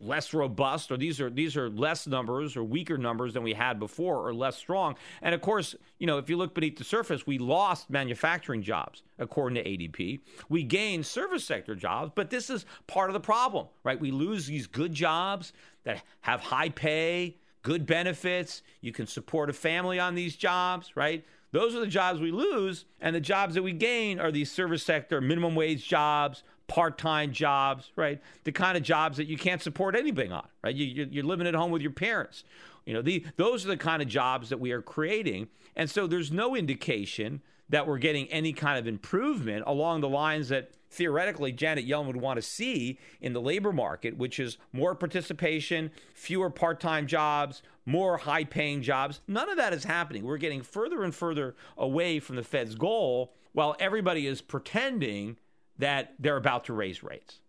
less 0.00 0.34
robust 0.34 0.90
or 0.90 0.96
these 0.96 1.20
are 1.20 1.30
these 1.30 1.56
are 1.56 1.68
less 1.70 2.06
numbers 2.06 2.56
or 2.56 2.64
weaker 2.64 2.98
numbers 2.98 3.34
than 3.34 3.42
we 3.42 3.52
had 3.52 3.78
before 3.78 4.26
or 4.26 4.34
less 4.34 4.56
strong. 4.56 4.96
And 5.22 5.34
of 5.34 5.40
course 5.40 5.74
you 5.98 6.06
know 6.06 6.18
if 6.18 6.28
you 6.28 6.36
look 6.36 6.54
beneath 6.54 6.76
the 6.76 6.84
surface 6.84 7.26
we 7.26 7.38
lost 7.38 7.90
manufacturing 7.90 8.62
jobs 8.62 9.02
according 9.18 9.62
to 9.62 9.68
ADP 9.68 10.20
we 10.48 10.62
gained 10.62 11.06
service 11.06 11.44
sector 11.44 11.74
jobs 11.74 12.12
but 12.14 12.30
this 12.30 12.50
is 12.50 12.66
part 12.86 13.10
of 13.10 13.14
the 13.14 13.20
problem 13.20 13.66
right? 13.82 13.98
We 13.98 14.10
lose 14.10 14.46
these 14.46 14.66
good 14.66 14.92
jobs 14.92 15.52
that 15.84 16.02
have 16.22 16.40
high 16.40 16.70
pay 16.70 17.36
good 17.62 17.86
benefits. 17.86 18.62
You 18.82 18.92
can 18.92 19.06
support 19.06 19.48
a 19.48 19.52
family 19.54 19.98
on 19.98 20.14
these 20.14 20.36
jobs 20.36 20.92
right? 20.94 21.24
Those 21.54 21.76
are 21.76 21.80
the 21.80 21.86
jobs 21.86 22.20
we 22.20 22.32
lose. 22.32 22.84
And 23.00 23.14
the 23.14 23.20
jobs 23.20 23.54
that 23.54 23.62
we 23.62 23.72
gain 23.72 24.18
are 24.18 24.32
these 24.32 24.50
service 24.50 24.82
sector 24.82 25.20
minimum 25.20 25.54
wage 25.54 25.86
jobs, 25.86 26.42
part 26.66 26.98
time 26.98 27.32
jobs, 27.32 27.90
right? 27.96 28.20
The 28.44 28.52
kind 28.52 28.76
of 28.76 28.82
jobs 28.82 29.16
that 29.18 29.26
you 29.26 29.36
can't 29.36 29.62
support 29.62 29.94
anything 29.96 30.32
on, 30.32 30.46
right? 30.62 30.74
You, 30.74 31.06
you're 31.10 31.24
living 31.24 31.46
at 31.46 31.54
home 31.54 31.70
with 31.70 31.82
your 31.82 31.90
parents. 31.90 32.44
You 32.86 32.94
know, 32.94 33.02
the, 33.02 33.24
those 33.36 33.64
are 33.64 33.68
the 33.68 33.76
kind 33.76 34.02
of 34.02 34.08
jobs 34.08 34.48
that 34.50 34.60
we 34.60 34.72
are 34.72 34.82
creating. 34.82 35.48
And 35.76 35.90
so 35.90 36.06
there's 36.06 36.30
no 36.30 36.54
indication 36.54 37.42
that 37.68 37.86
we're 37.86 37.98
getting 37.98 38.26
any 38.28 38.52
kind 38.52 38.78
of 38.78 38.86
improvement 38.86 39.64
along 39.66 40.00
the 40.00 40.08
lines 40.08 40.48
that 40.50 40.72
theoretically 40.90 41.50
Janet 41.50 41.86
Yellen 41.86 42.06
would 42.06 42.16
want 42.16 42.36
to 42.36 42.42
see 42.42 42.98
in 43.20 43.32
the 43.32 43.40
labor 43.40 43.72
market, 43.72 44.16
which 44.16 44.38
is 44.38 44.58
more 44.72 44.94
participation, 44.94 45.90
fewer 46.14 46.50
part 46.50 46.78
time 46.78 47.06
jobs, 47.06 47.62
more 47.86 48.18
high 48.18 48.44
paying 48.44 48.82
jobs. 48.82 49.20
None 49.26 49.48
of 49.48 49.56
that 49.56 49.72
is 49.72 49.84
happening. 49.84 50.24
We're 50.24 50.38
getting 50.38 50.62
further 50.62 51.02
and 51.02 51.14
further 51.14 51.56
away 51.76 52.20
from 52.20 52.36
the 52.36 52.44
Fed's 52.44 52.74
goal 52.74 53.32
while 53.52 53.76
everybody 53.78 54.26
is 54.26 54.40
pretending 54.40 55.36
that 55.78 56.14
they're 56.18 56.36
about 56.36 56.64
to 56.66 56.72
raise 56.72 57.02
rates. 57.02 57.40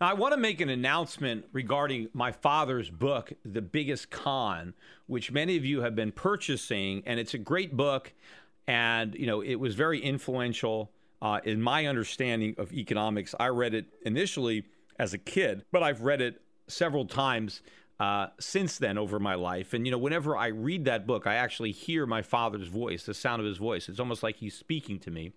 Now, 0.00 0.10
I 0.10 0.14
want 0.14 0.32
to 0.32 0.40
make 0.40 0.60
an 0.60 0.68
announcement 0.68 1.44
regarding 1.52 2.08
my 2.12 2.32
father's 2.32 2.90
book, 2.90 3.32
The 3.44 3.62
Biggest 3.62 4.10
Con, 4.10 4.74
which 5.06 5.30
many 5.30 5.56
of 5.56 5.64
you 5.64 5.82
have 5.82 5.94
been 5.94 6.10
purchasing, 6.10 7.04
and 7.06 7.20
it's 7.20 7.34
a 7.34 7.38
great 7.38 7.76
book. 7.76 8.12
And, 8.66 9.14
you 9.14 9.26
know, 9.26 9.42
it 9.42 9.56
was 9.56 9.74
very 9.74 10.00
influential 10.00 10.90
uh, 11.20 11.40
in 11.44 11.62
my 11.62 11.86
understanding 11.86 12.54
of 12.58 12.72
economics. 12.72 13.34
I 13.38 13.48
read 13.48 13.74
it 13.74 13.86
initially 14.04 14.64
as 14.98 15.14
a 15.14 15.18
kid, 15.18 15.64
but 15.70 15.82
I've 15.84 16.02
read 16.02 16.20
it 16.20 16.40
several 16.66 17.04
times 17.04 17.62
uh, 18.00 18.26
since 18.40 18.78
then 18.78 18.98
over 18.98 19.20
my 19.20 19.34
life. 19.34 19.72
And, 19.72 19.86
you 19.86 19.92
know, 19.92 19.98
whenever 19.98 20.36
I 20.36 20.48
read 20.48 20.84
that 20.86 21.06
book, 21.06 21.28
I 21.28 21.34
actually 21.36 21.70
hear 21.70 22.06
my 22.06 22.22
father's 22.22 22.66
voice, 22.66 23.04
the 23.04 23.14
sound 23.14 23.40
of 23.40 23.46
his 23.46 23.58
voice. 23.58 23.88
It's 23.88 24.00
almost 24.00 24.24
like 24.24 24.36
he's 24.36 24.56
speaking 24.56 24.98
to 25.00 25.12
me. 25.12 25.32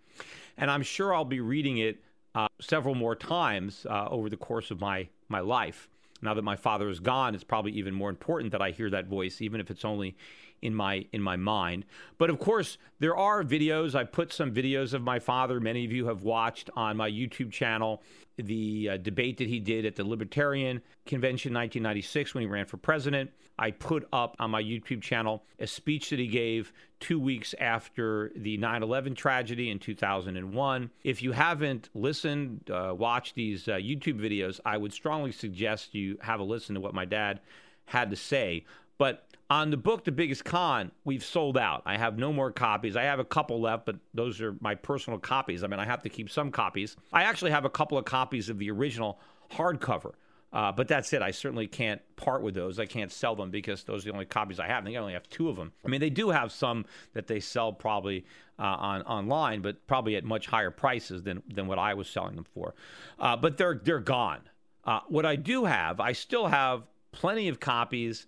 And 0.57 0.71
I'm 0.71 0.81
sure 0.81 1.13
I'll 1.13 1.25
be 1.25 1.41
reading 1.41 1.77
it 1.77 1.99
uh, 2.35 2.47
several 2.59 2.93
more 2.95 3.15
times 3.15 3.85
uh, 3.89 4.07
over 4.09 4.29
the 4.29 4.37
course 4.37 4.69
of 4.69 4.79
my, 4.79 5.07
my 5.29 5.39
life. 5.39 5.87
Now 6.21 6.33
that 6.33 6.43
my 6.43 6.55
father 6.55 6.89
is 6.89 6.99
gone, 6.99 7.33
it's 7.33 7.43
probably 7.43 7.71
even 7.71 7.93
more 7.93 8.09
important 8.09 8.51
that 8.51 8.61
I 8.61 8.71
hear 8.71 8.89
that 8.89 9.07
voice, 9.07 9.41
even 9.41 9.59
if 9.59 9.71
it's 9.71 9.85
only 9.85 10.15
in 10.61 10.73
my 10.73 11.05
in 11.11 11.21
my 11.21 11.35
mind. 11.35 11.85
But 12.17 12.29
of 12.29 12.39
course, 12.39 12.77
there 12.99 13.15
are 13.15 13.43
videos. 13.43 13.95
I 13.95 14.03
put 14.03 14.33
some 14.33 14.53
videos 14.53 14.93
of 14.93 15.01
my 15.01 15.19
father. 15.19 15.59
Many 15.59 15.85
of 15.85 15.91
you 15.91 16.07
have 16.07 16.23
watched 16.23 16.69
on 16.75 16.97
my 16.97 17.09
YouTube 17.09 17.51
channel 17.51 18.01
the 18.37 18.89
uh, 18.89 18.97
debate 18.97 19.37
that 19.37 19.47
he 19.47 19.59
did 19.59 19.85
at 19.85 19.95
the 19.95 20.03
Libertarian 20.03 20.81
Convention 21.05 21.53
1996 21.53 22.33
when 22.33 22.41
he 22.41 22.47
ran 22.47 22.65
for 22.65 22.77
president. 22.77 23.31
I 23.57 23.71
put 23.71 24.07
up 24.11 24.35
on 24.39 24.51
my 24.51 24.61
YouTube 24.61 25.01
channel 25.01 25.43
a 25.59 25.67
speech 25.67 26.09
that 26.09 26.19
he 26.19 26.27
gave 26.27 26.73
two 26.99 27.19
weeks 27.19 27.55
after 27.59 28.31
the 28.35 28.57
9 28.57 28.83
11 28.83 29.15
tragedy 29.15 29.69
in 29.69 29.79
2001. 29.79 30.89
If 31.03 31.21
you 31.21 31.31
haven't 31.31 31.89
listened, 31.93 32.69
uh, 32.69 32.93
watched 32.97 33.35
these 33.35 33.67
uh, 33.67 33.73
YouTube 33.73 34.19
videos, 34.19 34.59
I 34.65 34.77
would 34.77 34.91
strongly 34.91 35.31
suggest 35.31 35.95
you 35.95 36.17
have 36.21 36.39
a 36.39 36.43
listen 36.43 36.75
to 36.75 36.81
what 36.81 36.93
my 36.93 37.05
dad 37.05 37.39
had 37.85 38.09
to 38.09 38.15
say. 38.15 38.65
But 38.97 39.24
on 39.49 39.69
the 39.69 39.77
book, 39.77 40.03
The 40.03 40.11
Biggest 40.11 40.43
Con, 40.43 40.91
we've 41.03 41.23
sold 41.23 41.57
out. 41.57 41.83
I 41.85 41.97
have 41.97 42.17
no 42.17 42.33
more 42.33 42.51
copies. 42.51 42.95
I 42.95 43.03
have 43.03 43.19
a 43.19 43.25
couple 43.25 43.61
left, 43.61 43.85
but 43.85 43.97
those 44.13 44.41
are 44.41 44.55
my 44.59 44.75
personal 44.75 45.19
copies. 45.19 45.63
I 45.63 45.67
mean, 45.67 45.79
I 45.79 45.85
have 45.85 46.01
to 46.03 46.09
keep 46.09 46.29
some 46.29 46.51
copies. 46.51 46.97
I 47.13 47.23
actually 47.23 47.51
have 47.51 47.65
a 47.65 47.69
couple 47.69 47.97
of 47.97 48.05
copies 48.05 48.49
of 48.49 48.57
the 48.57 48.71
original 48.71 49.19
hardcover. 49.51 50.13
Uh, 50.51 50.71
but 50.71 50.87
that's 50.87 51.11
it. 51.11 51.21
I 51.21 51.31
certainly 51.31 51.67
can't 51.67 52.01
part 52.15 52.41
with 52.41 52.55
those. 52.55 52.79
I 52.79 52.85
can't 52.85 53.11
sell 53.11 53.35
them 53.35 53.51
because 53.51 53.83
those 53.83 54.03
are 54.03 54.09
the 54.09 54.13
only 54.13 54.25
copies 54.25 54.57
I 54.57 54.67
have. 54.67 54.83
I 54.83 54.85
think 54.85 54.95
I 54.95 55.01
only 55.01 55.13
have 55.13 55.29
two 55.29 55.49
of 55.49 55.57
them. 55.57 55.73
I 55.83 55.89
mean, 55.89 55.99
they 55.99 56.09
do 56.09 56.29
have 56.29 56.51
some 56.51 56.85
that 57.13 57.27
they 57.27 57.41
sell 57.41 57.73
probably 57.73 58.25
uh, 58.57 58.63
on 58.63 59.01
online, 59.01 59.61
but 59.61 59.85
probably 59.85 60.15
at 60.15 60.23
much 60.23 60.47
higher 60.47 60.71
prices 60.71 61.23
than 61.23 61.43
than 61.53 61.67
what 61.67 61.77
I 61.77 61.93
was 61.93 62.07
selling 62.07 62.35
them 62.35 62.45
for. 62.53 62.73
Uh, 63.19 63.35
but 63.35 63.57
they're 63.57 63.81
they're 63.83 63.99
gone. 63.99 64.39
Uh, 64.85 65.01
what 65.09 65.25
I 65.25 65.35
do 65.35 65.65
have, 65.65 65.99
I 65.99 66.13
still 66.13 66.47
have 66.47 66.83
plenty 67.11 67.49
of 67.49 67.59
copies 67.59 68.25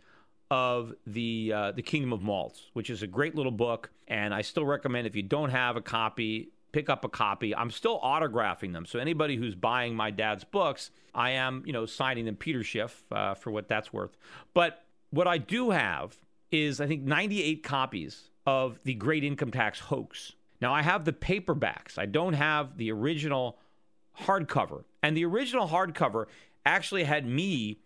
of 0.49 0.93
the 1.05 1.51
uh, 1.53 1.71
the 1.71 1.81
Kingdom 1.81 2.13
of 2.13 2.21
Moltz, 2.21 2.61
which 2.73 2.89
is 2.89 3.03
a 3.03 3.07
great 3.07 3.35
little 3.35 3.51
book, 3.51 3.91
and 4.07 4.33
I 4.33 4.41
still 4.41 4.65
recommend 4.65 5.07
if 5.07 5.15
you 5.15 5.23
don't 5.23 5.49
have 5.49 5.75
a 5.75 5.81
copy, 5.81 6.49
pick 6.71 6.89
up 6.89 7.03
a 7.03 7.09
copy. 7.09 7.55
I'm 7.55 7.71
still 7.71 7.99
autographing 7.99 8.73
them, 8.73 8.85
so 8.85 8.99
anybody 8.99 9.35
who's 9.35 9.55
buying 9.55 9.95
my 9.95 10.11
dad's 10.11 10.43
books, 10.43 10.91
I 11.13 11.31
am 11.31 11.63
you 11.65 11.73
know 11.73 11.85
signing 11.85 12.25
them 12.25 12.35
Peter 12.35 12.63
Schiff 12.63 13.03
uh, 13.11 13.33
for 13.33 13.51
what 13.51 13.67
that's 13.67 13.91
worth. 13.91 14.15
But 14.53 14.83
what 15.09 15.27
I 15.27 15.37
do 15.37 15.71
have 15.71 16.17
is 16.51 16.79
I 16.79 16.87
think 16.87 17.03
98 17.03 17.63
copies 17.63 18.29
of 18.45 18.79
the 18.83 18.93
Great 18.93 19.25
Income 19.25 19.51
Tax 19.51 19.79
Hoax. 19.79 20.33
Now 20.61 20.73
I 20.73 20.81
have 20.81 21.03
the 21.03 21.13
paperbacks. 21.13 21.97
I 21.97 22.05
don't 22.05 22.33
have 22.33 22.77
the 22.77 22.91
original 22.91 23.57
hardcover, 24.21 24.85
and 25.03 25.15
the 25.15 25.25
original 25.25 25.67
hardcover 25.67 26.27
actually 26.65 27.03
had 27.03 27.25
me 27.25 27.79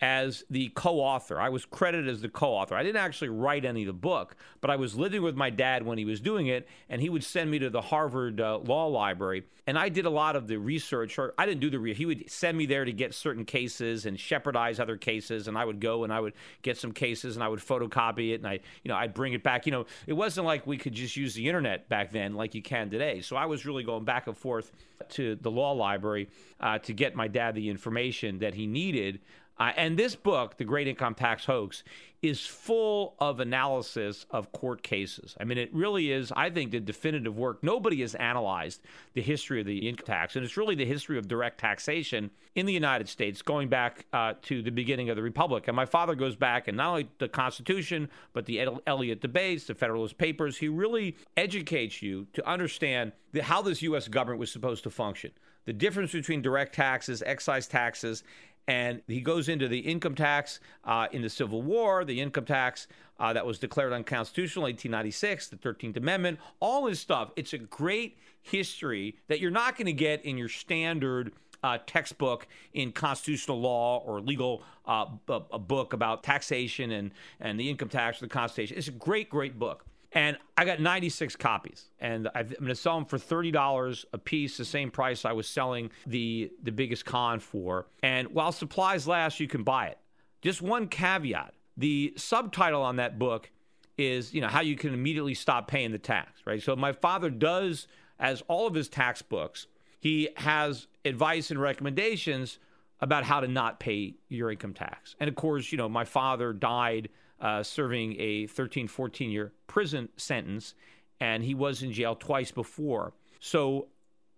as 0.00 0.44
the 0.48 0.68
co 0.70 1.00
author. 1.00 1.40
I 1.40 1.50
was 1.50 1.64
credited 1.64 2.08
as 2.08 2.22
the 2.22 2.28
co 2.28 2.48
author. 2.48 2.74
I 2.74 2.82
didn't 2.82 3.00
actually 3.00 3.28
write 3.28 3.64
any 3.64 3.82
of 3.82 3.86
the 3.86 3.92
book, 3.92 4.36
but 4.60 4.70
I 4.70 4.76
was 4.76 4.96
living 4.96 5.22
with 5.22 5.36
my 5.36 5.50
dad 5.50 5.84
when 5.84 5.98
he 5.98 6.04
was 6.04 6.20
doing 6.20 6.46
it, 6.46 6.68
and 6.88 7.00
he 7.00 7.08
would 7.08 7.24
send 7.24 7.50
me 7.50 7.58
to 7.58 7.70
the 7.70 7.80
Harvard 7.80 8.40
uh, 8.40 8.58
Law 8.58 8.86
Library. 8.86 9.44
And 9.66 9.78
I 9.78 9.88
did 9.88 10.06
a 10.06 10.10
lot 10.10 10.36
of 10.36 10.48
the 10.48 10.56
research, 10.56 11.18
or 11.18 11.34
I 11.38 11.46
didn't 11.46 11.60
do 11.60 11.70
the 11.70 11.78
re- 11.78 11.94
He 11.94 12.06
would 12.06 12.30
send 12.30 12.56
me 12.56 12.66
there 12.66 12.84
to 12.84 12.92
get 12.92 13.14
certain 13.14 13.44
cases 13.44 14.06
and 14.06 14.16
Shepardize 14.16 14.80
other 14.80 14.96
cases, 14.96 15.48
and 15.48 15.56
I 15.56 15.64
would 15.64 15.80
go 15.80 16.04
and 16.04 16.12
I 16.12 16.20
would 16.20 16.32
get 16.62 16.78
some 16.78 16.92
cases 16.92 17.36
and 17.36 17.44
I 17.44 17.48
would 17.48 17.60
photocopy 17.60 18.32
it 18.32 18.36
and 18.36 18.46
I, 18.46 18.60
you 18.82 18.88
know, 18.88 18.96
I'd 18.96 19.14
bring 19.14 19.34
it 19.34 19.42
back. 19.42 19.66
You 19.66 19.72
know, 19.72 19.86
it 20.06 20.14
wasn't 20.14 20.46
like 20.46 20.66
we 20.66 20.76
could 20.76 20.94
just 20.94 21.16
use 21.16 21.34
the 21.34 21.46
internet 21.46 21.88
back 21.88 22.10
then 22.10 22.34
like 22.34 22.54
you 22.54 22.62
can 22.62 22.90
today. 22.90 23.20
So 23.20 23.36
I 23.36 23.46
was 23.46 23.66
really 23.66 23.84
going 23.84 24.04
back 24.04 24.26
and 24.26 24.36
forth 24.36 24.72
to 25.10 25.36
the 25.36 25.50
law 25.50 25.72
library 25.72 26.28
uh, 26.60 26.78
to 26.78 26.92
get 26.92 27.14
my 27.14 27.28
dad 27.28 27.54
the 27.54 27.68
information 27.68 28.38
that 28.40 28.54
he 28.54 28.66
needed 28.66 29.20
uh, 29.60 29.72
and 29.76 29.98
this 29.98 30.16
book, 30.16 30.56
The 30.56 30.64
Great 30.64 30.88
Income 30.88 31.16
Tax 31.16 31.44
Hoax, 31.44 31.84
is 32.22 32.44
full 32.46 33.14
of 33.18 33.40
analysis 33.40 34.24
of 34.30 34.52
court 34.52 34.82
cases. 34.82 35.36
I 35.38 35.44
mean, 35.44 35.58
it 35.58 35.72
really 35.72 36.12
is, 36.12 36.32
I 36.34 36.48
think, 36.48 36.70
the 36.70 36.80
definitive 36.80 37.36
work. 37.36 37.62
Nobody 37.62 38.00
has 38.00 38.14
analyzed 38.14 38.80
the 39.12 39.20
history 39.20 39.60
of 39.60 39.66
the 39.66 39.88
income 39.88 40.06
tax, 40.06 40.34
and 40.34 40.44
it's 40.44 40.56
really 40.56 40.74
the 40.74 40.86
history 40.86 41.18
of 41.18 41.28
direct 41.28 41.60
taxation 41.60 42.30
in 42.54 42.64
the 42.64 42.72
United 42.72 43.08
States 43.08 43.42
going 43.42 43.68
back 43.68 44.06
uh, 44.14 44.32
to 44.42 44.62
the 44.62 44.70
beginning 44.70 45.10
of 45.10 45.16
the 45.16 45.22
Republic. 45.22 45.68
And 45.68 45.76
my 45.76 45.86
father 45.86 46.14
goes 46.14 46.36
back, 46.36 46.66
and 46.66 46.76
not 46.76 46.88
only 46.88 47.10
the 47.18 47.28
Constitution, 47.28 48.08
but 48.32 48.46
the 48.46 48.66
Elliot 48.86 49.20
debates, 49.20 49.64
the 49.64 49.74
Federalist 49.74 50.16
Papers. 50.16 50.56
He 50.56 50.68
really 50.68 51.16
educates 51.36 52.00
you 52.00 52.26
to 52.32 52.48
understand 52.48 53.12
the, 53.32 53.42
how 53.42 53.60
this 53.60 53.82
U.S. 53.82 54.08
government 54.08 54.40
was 54.40 54.50
supposed 54.50 54.84
to 54.84 54.90
function 54.90 55.32
the 55.66 55.72
difference 55.72 56.12
between 56.12 56.42
direct 56.42 56.74
taxes, 56.74 57.22
excise 57.24 57.66
taxes, 57.66 58.24
and 58.70 59.02
he 59.08 59.20
goes 59.20 59.48
into 59.48 59.66
the 59.66 59.80
income 59.80 60.14
tax 60.14 60.60
uh, 60.84 61.08
in 61.10 61.22
the 61.22 61.28
Civil 61.28 61.60
War, 61.60 62.04
the 62.04 62.20
income 62.20 62.44
tax 62.44 62.86
uh, 63.18 63.32
that 63.32 63.44
was 63.44 63.58
declared 63.58 63.92
unconstitutional 63.92 64.64
in 64.66 64.74
1896, 64.74 65.48
the 65.48 65.56
13th 65.56 65.96
Amendment, 65.96 66.38
all 66.60 66.84
this 66.84 67.00
stuff. 67.00 67.32
It's 67.34 67.52
a 67.52 67.58
great 67.58 68.16
history 68.42 69.16
that 69.26 69.40
you're 69.40 69.50
not 69.50 69.76
going 69.76 69.86
to 69.86 69.92
get 69.92 70.24
in 70.24 70.38
your 70.38 70.48
standard 70.48 71.32
uh, 71.64 71.78
textbook 71.84 72.46
in 72.72 72.92
constitutional 72.92 73.60
law 73.60 74.04
or 74.06 74.20
legal 74.20 74.62
uh, 74.86 75.06
a 75.28 75.58
book 75.58 75.92
about 75.92 76.22
taxation 76.22 76.92
and, 76.92 77.10
and 77.40 77.58
the 77.58 77.68
income 77.68 77.88
tax 77.88 78.22
or 78.22 78.26
the 78.26 78.32
Constitution. 78.32 78.78
It's 78.78 78.86
a 78.86 78.92
great, 78.92 79.28
great 79.28 79.58
book. 79.58 79.84
And 80.12 80.36
I 80.56 80.64
got 80.64 80.80
96 80.80 81.36
copies, 81.36 81.84
and 82.00 82.28
I'm 82.34 82.48
going 82.48 82.66
to 82.66 82.74
sell 82.74 82.96
them 82.96 83.04
for 83.04 83.16
$30 83.16 84.04
a 84.12 84.18
piece, 84.18 84.56
the 84.56 84.64
same 84.64 84.90
price 84.90 85.24
I 85.24 85.32
was 85.32 85.46
selling 85.46 85.90
the, 86.04 86.50
the 86.62 86.72
biggest 86.72 87.04
con 87.04 87.38
for. 87.38 87.86
And 88.02 88.28
while 88.28 88.50
supplies 88.50 89.06
last, 89.06 89.38
you 89.38 89.46
can 89.46 89.62
buy 89.62 89.86
it. 89.86 89.98
Just 90.42 90.62
one 90.62 90.88
caveat 90.88 91.54
the 91.76 92.12
subtitle 92.16 92.82
on 92.82 92.96
that 92.96 93.18
book 93.18 93.50
is, 93.96 94.34
you 94.34 94.40
know, 94.40 94.48
how 94.48 94.60
you 94.60 94.76
can 94.76 94.92
immediately 94.92 95.34
stop 95.34 95.68
paying 95.68 95.92
the 95.92 95.98
tax, 95.98 96.40
right? 96.46 96.62
So 96.62 96.74
my 96.76 96.92
father 96.92 97.30
does, 97.30 97.86
as 98.18 98.42
all 98.48 98.66
of 98.66 98.74
his 98.74 98.88
tax 98.88 99.22
books, 99.22 99.66
he 99.98 100.28
has 100.36 100.86
advice 101.04 101.50
and 101.50 101.60
recommendations 101.60 102.58
about 103.00 103.24
how 103.24 103.40
to 103.40 103.48
not 103.48 103.80
pay 103.80 104.14
your 104.28 104.50
income 104.50 104.74
tax. 104.74 105.14
And 105.20 105.28
of 105.28 105.34
course, 105.34 105.72
you 105.72 105.78
know, 105.78 105.88
my 105.88 106.04
father 106.04 106.52
died 106.52 107.08
uh, 107.40 107.62
serving 107.62 108.16
a 108.18 108.46
13, 108.46 108.88
14 108.88 109.30
year 109.30 109.52
prison 109.66 110.08
sentence, 110.16 110.74
and 111.20 111.42
he 111.44 111.54
was 111.54 111.82
in 111.82 111.92
jail 111.92 112.14
twice 112.14 112.50
before. 112.50 113.12
So 113.40 113.88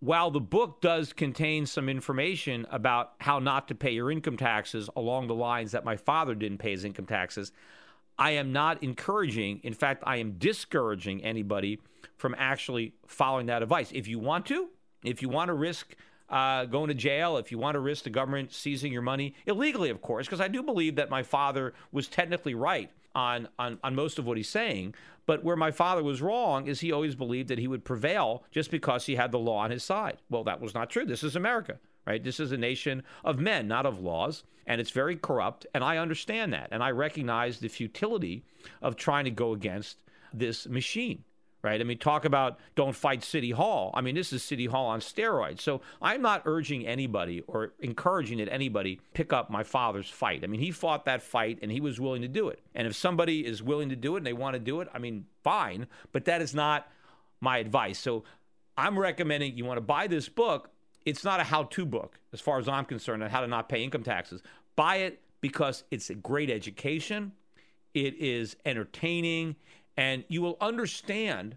while 0.00 0.30
the 0.30 0.40
book 0.40 0.80
does 0.80 1.12
contain 1.12 1.64
some 1.66 1.88
information 1.88 2.66
about 2.70 3.12
how 3.18 3.38
not 3.38 3.68
to 3.68 3.74
pay 3.74 3.92
your 3.92 4.10
income 4.10 4.36
taxes 4.36 4.90
along 4.96 5.28
the 5.28 5.34
lines 5.34 5.72
that 5.72 5.84
my 5.84 5.96
father 5.96 6.34
didn't 6.34 6.58
pay 6.58 6.72
his 6.72 6.84
income 6.84 7.06
taxes, 7.06 7.52
I 8.18 8.32
am 8.32 8.52
not 8.52 8.82
encouraging, 8.82 9.60
in 9.62 9.74
fact, 9.74 10.02
I 10.06 10.16
am 10.16 10.32
discouraging 10.38 11.24
anybody 11.24 11.80
from 12.16 12.34
actually 12.36 12.94
following 13.06 13.46
that 13.46 13.62
advice. 13.62 13.90
If 13.92 14.08
you 14.08 14.18
want 14.18 14.46
to, 14.46 14.68
if 15.04 15.22
you 15.22 15.28
want 15.28 15.48
to 15.48 15.54
risk 15.54 15.94
uh, 16.32 16.64
going 16.64 16.88
to 16.88 16.94
jail, 16.94 17.36
if 17.36 17.52
you 17.52 17.58
want 17.58 17.74
to 17.74 17.80
risk 17.80 18.04
the 18.04 18.10
government 18.10 18.52
seizing 18.52 18.92
your 18.92 19.02
money 19.02 19.34
illegally, 19.46 19.90
of 19.90 20.00
course, 20.00 20.26
because 20.26 20.40
I 20.40 20.48
do 20.48 20.62
believe 20.62 20.96
that 20.96 21.10
my 21.10 21.22
father 21.22 21.74
was 21.92 22.08
technically 22.08 22.54
right 22.54 22.90
on, 23.14 23.48
on, 23.58 23.78
on 23.84 23.94
most 23.94 24.18
of 24.18 24.26
what 24.26 24.38
he's 24.38 24.48
saying. 24.48 24.94
But 25.26 25.44
where 25.44 25.56
my 25.56 25.70
father 25.70 26.02
was 26.02 26.22
wrong 26.22 26.66
is 26.66 26.80
he 26.80 26.90
always 26.90 27.14
believed 27.14 27.48
that 27.48 27.58
he 27.58 27.68
would 27.68 27.84
prevail 27.84 28.44
just 28.50 28.70
because 28.70 29.06
he 29.06 29.14
had 29.14 29.30
the 29.30 29.38
law 29.38 29.58
on 29.58 29.70
his 29.70 29.84
side. 29.84 30.16
Well, 30.30 30.42
that 30.44 30.60
was 30.60 30.74
not 30.74 30.90
true. 30.90 31.04
This 31.04 31.22
is 31.22 31.36
America, 31.36 31.78
right? 32.06 32.24
This 32.24 32.40
is 32.40 32.50
a 32.50 32.56
nation 32.56 33.04
of 33.24 33.38
men, 33.38 33.68
not 33.68 33.86
of 33.86 34.00
laws, 34.00 34.42
and 34.66 34.80
it's 34.80 34.90
very 34.90 35.16
corrupt. 35.16 35.66
And 35.74 35.84
I 35.84 35.98
understand 35.98 36.52
that. 36.54 36.68
And 36.72 36.82
I 36.82 36.90
recognize 36.90 37.58
the 37.58 37.68
futility 37.68 38.42
of 38.80 38.96
trying 38.96 39.26
to 39.26 39.30
go 39.30 39.52
against 39.52 39.98
this 40.32 40.66
machine 40.66 41.22
right? 41.62 41.80
I 41.80 41.84
mean, 41.84 41.98
talk 41.98 42.24
about 42.24 42.58
don't 42.74 42.94
fight 42.94 43.22
City 43.22 43.52
Hall. 43.52 43.90
I 43.94 44.00
mean, 44.00 44.14
this 44.14 44.32
is 44.32 44.42
City 44.42 44.66
Hall 44.66 44.86
on 44.86 45.00
steroids. 45.00 45.60
So 45.60 45.80
I'm 46.00 46.20
not 46.20 46.42
urging 46.44 46.86
anybody 46.86 47.42
or 47.46 47.72
encouraging 47.80 48.38
that 48.38 48.52
anybody 48.52 49.00
pick 49.14 49.32
up 49.32 49.48
my 49.50 49.62
father's 49.62 50.08
fight. 50.08 50.42
I 50.42 50.48
mean, 50.48 50.60
he 50.60 50.70
fought 50.70 51.04
that 51.04 51.22
fight 51.22 51.58
and 51.62 51.70
he 51.70 51.80
was 51.80 52.00
willing 52.00 52.22
to 52.22 52.28
do 52.28 52.48
it. 52.48 52.60
And 52.74 52.86
if 52.86 52.96
somebody 52.96 53.46
is 53.46 53.62
willing 53.62 53.90
to 53.90 53.96
do 53.96 54.14
it 54.14 54.18
and 54.18 54.26
they 54.26 54.32
want 54.32 54.54
to 54.54 54.60
do 54.60 54.80
it, 54.80 54.88
I 54.92 54.98
mean, 54.98 55.26
fine. 55.44 55.86
But 56.10 56.24
that 56.24 56.42
is 56.42 56.54
not 56.54 56.90
my 57.40 57.58
advice. 57.58 57.98
So 57.98 58.24
I'm 58.76 58.98
recommending 58.98 59.56
you 59.56 59.64
want 59.64 59.76
to 59.76 59.82
buy 59.82 60.06
this 60.06 60.28
book. 60.28 60.70
It's 61.04 61.24
not 61.24 61.40
a 61.40 61.44
how 61.44 61.64
to 61.64 61.84
book, 61.84 62.18
as 62.32 62.40
far 62.40 62.58
as 62.58 62.68
I'm 62.68 62.84
concerned, 62.84 63.22
on 63.22 63.30
how 63.30 63.40
to 63.40 63.48
not 63.48 63.68
pay 63.68 63.82
income 63.82 64.04
taxes. 64.04 64.42
Buy 64.76 64.96
it 64.96 65.20
because 65.40 65.82
it's 65.90 66.08
a 66.10 66.14
great 66.14 66.48
education, 66.48 67.32
it 67.94 68.14
is 68.14 68.56
entertaining 68.64 69.56
and 69.96 70.24
you 70.28 70.42
will 70.42 70.56
understand 70.60 71.56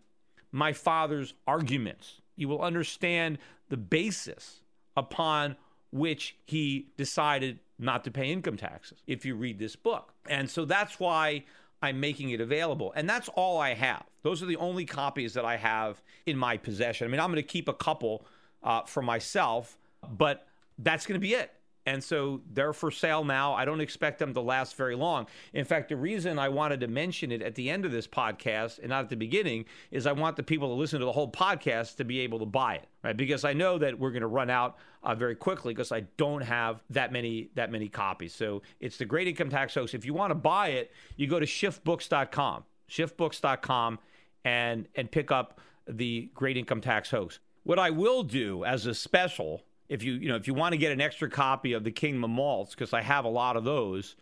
my 0.52 0.74
father's 0.74 1.34
arguments. 1.48 2.22
You 2.36 2.48
will 2.48 2.62
understand 2.62 3.38
the 3.70 3.78
basis 3.78 4.62
upon 4.96 5.56
which 5.92 6.36
he 6.46 6.88
decided 6.98 7.60
not 7.78 8.04
to 8.04 8.12
pay 8.12 8.32
income 8.32 8.58
taxes 8.58 9.00
if 9.08 9.26
you 9.26 9.36
read 9.36 9.60
this 9.60 9.76
book. 9.76 10.14
And 10.28 10.50
so 10.50 10.66
that's 10.66 11.00
why 11.00 11.44
I'm 11.82 12.00
making 12.00 12.32
it 12.32 12.42
available. 12.42 12.94
And 12.96 13.10
that's 13.10 13.30
all 13.30 13.60
I 13.60 13.74
have. 13.74 14.04
Those 14.24 14.42
are 14.42 14.46
the 14.46 14.58
only 14.58 14.86
copies 14.86 15.34
that 15.34 15.46
I 15.46 15.58
have 15.58 16.02
in 16.26 16.38
my 16.38 16.58
possession. 16.58 17.08
I 17.08 17.12
mean, 17.12 17.20
I'm 17.20 17.32
going 17.32 17.36
to 17.36 17.44
keep 17.44 17.68
a 17.68 17.74
couple 17.74 18.26
uh, 18.64 18.82
for 18.84 19.02
myself, 19.02 19.78
but 20.10 20.48
that's 20.80 21.06
going 21.06 21.20
to 21.20 21.26
be 21.26 21.34
it. 21.34 21.52
And 21.86 22.04
so 22.04 22.42
they're 22.52 22.74
for 22.74 22.90
sale 22.90 23.24
now. 23.24 23.54
I 23.54 23.64
don't 23.64 23.82
expect 23.82 24.18
them 24.18 24.34
to 24.34 24.42
last 24.42 24.76
very 24.76 24.96
long. 24.96 25.28
In 25.54 25.66
fact, 25.66 25.90
the 25.90 25.96
reason 25.96 26.40
I 26.40 26.50
wanted 26.50 26.80
to 26.80 26.88
mention 26.88 27.32
it 27.32 27.44
at 27.44 27.56
the 27.56 27.70
end 27.70 27.86
of 27.86 27.92
this 27.92 28.08
podcast 28.08 28.80
and 28.80 28.90
not 28.90 29.04
at 29.04 29.10
the 29.10 29.16
beginning 29.16 29.66
is 29.92 30.08
I 30.08 30.12
want 30.12 30.36
the 30.36 30.44
people 30.44 30.70
to 30.70 30.74
listen 30.74 31.00
to 31.00 31.06
the 31.06 31.12
whole 31.12 31.32
podcast 31.32 31.98
to 31.98 32.04
be 32.04 32.22
able 32.22 32.40
to 32.40 32.46
buy 32.46 32.76
it, 32.76 32.88
right? 33.04 33.16
Because 33.16 33.46
I 33.46 33.54
know 33.54 33.78
that 33.78 34.00
we're 34.00 34.10
going 34.10 34.22
to 34.22 34.28
run 34.28 34.50
out 34.50 34.78
uh, 35.04 35.14
very 35.14 35.36
quickly 35.36 35.74
because 35.74 35.92
I 35.92 36.02
don't 36.18 36.42
have 36.42 36.84
that 36.90 37.12
many 37.12 37.50
that 37.54 37.72
many 37.72 37.88
copies. 37.88 38.34
So 38.34 38.64
it's 38.80 38.98
the 38.98 39.06
Great 39.06 39.28
Income 39.28 39.52
Tax 39.52 39.76
Hoax. 39.76 39.94
If 39.94 40.06
you 40.06 40.14
want 40.14 40.32
to 40.32 40.36
buy 40.36 40.70
it, 40.70 40.92
you 41.16 41.28
go 41.28 41.40
to 41.40 41.46
schiffbooks.com, 41.46 42.64
schiffbooks.com, 42.90 44.00
and 44.44 44.88
and 44.96 45.12
pick 45.12 45.32
up 45.32 45.60
the 45.88 46.32
Great 46.34 46.58
Income 46.58 46.82
Tax 46.82 47.12
Hoax. 47.12 47.40
What 47.64 47.78
I 47.78 47.92
will 47.92 48.24
do 48.24 48.66
as 48.66 48.86
a 48.88 48.96
special 48.96 49.64
if 49.90 50.04
you 50.04 50.14
you 50.14 50.30
know 50.30 50.36
if 50.36 50.48
you 50.48 50.54
want 50.54 50.74
to 50.74 50.78
get 50.78 50.92
an 50.92 51.02
extra 51.02 51.30
copy 51.30 51.74
of 51.74 51.84
the 51.84 51.92
Kingdom 51.92 52.24
of 52.24 52.32
Moltz 52.32 52.72
because 52.72 52.94
I 52.94 53.02
have 53.02 53.26
a 53.26 53.30
lot 53.30 53.56
of 53.56 53.64
those, 53.64 54.16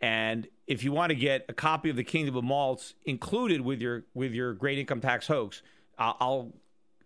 and 0.00 0.46
if 0.66 0.82
you 0.82 0.92
want 0.92 1.10
to 1.10 1.16
get 1.16 1.44
a 1.48 1.52
copy 1.52 1.90
of 1.90 1.96
the 1.96 2.04
Kingdom 2.04 2.36
of 2.36 2.44
Moltz 2.44 2.94
included 3.04 3.60
with 3.60 3.80
your 3.80 4.04
with 4.14 4.32
your 4.32 4.54
Great 4.54 4.78
Income 4.78 5.00
Tax 5.00 5.26
Hoax, 5.26 5.62
uh, 5.98 6.14
I'll 6.20 6.52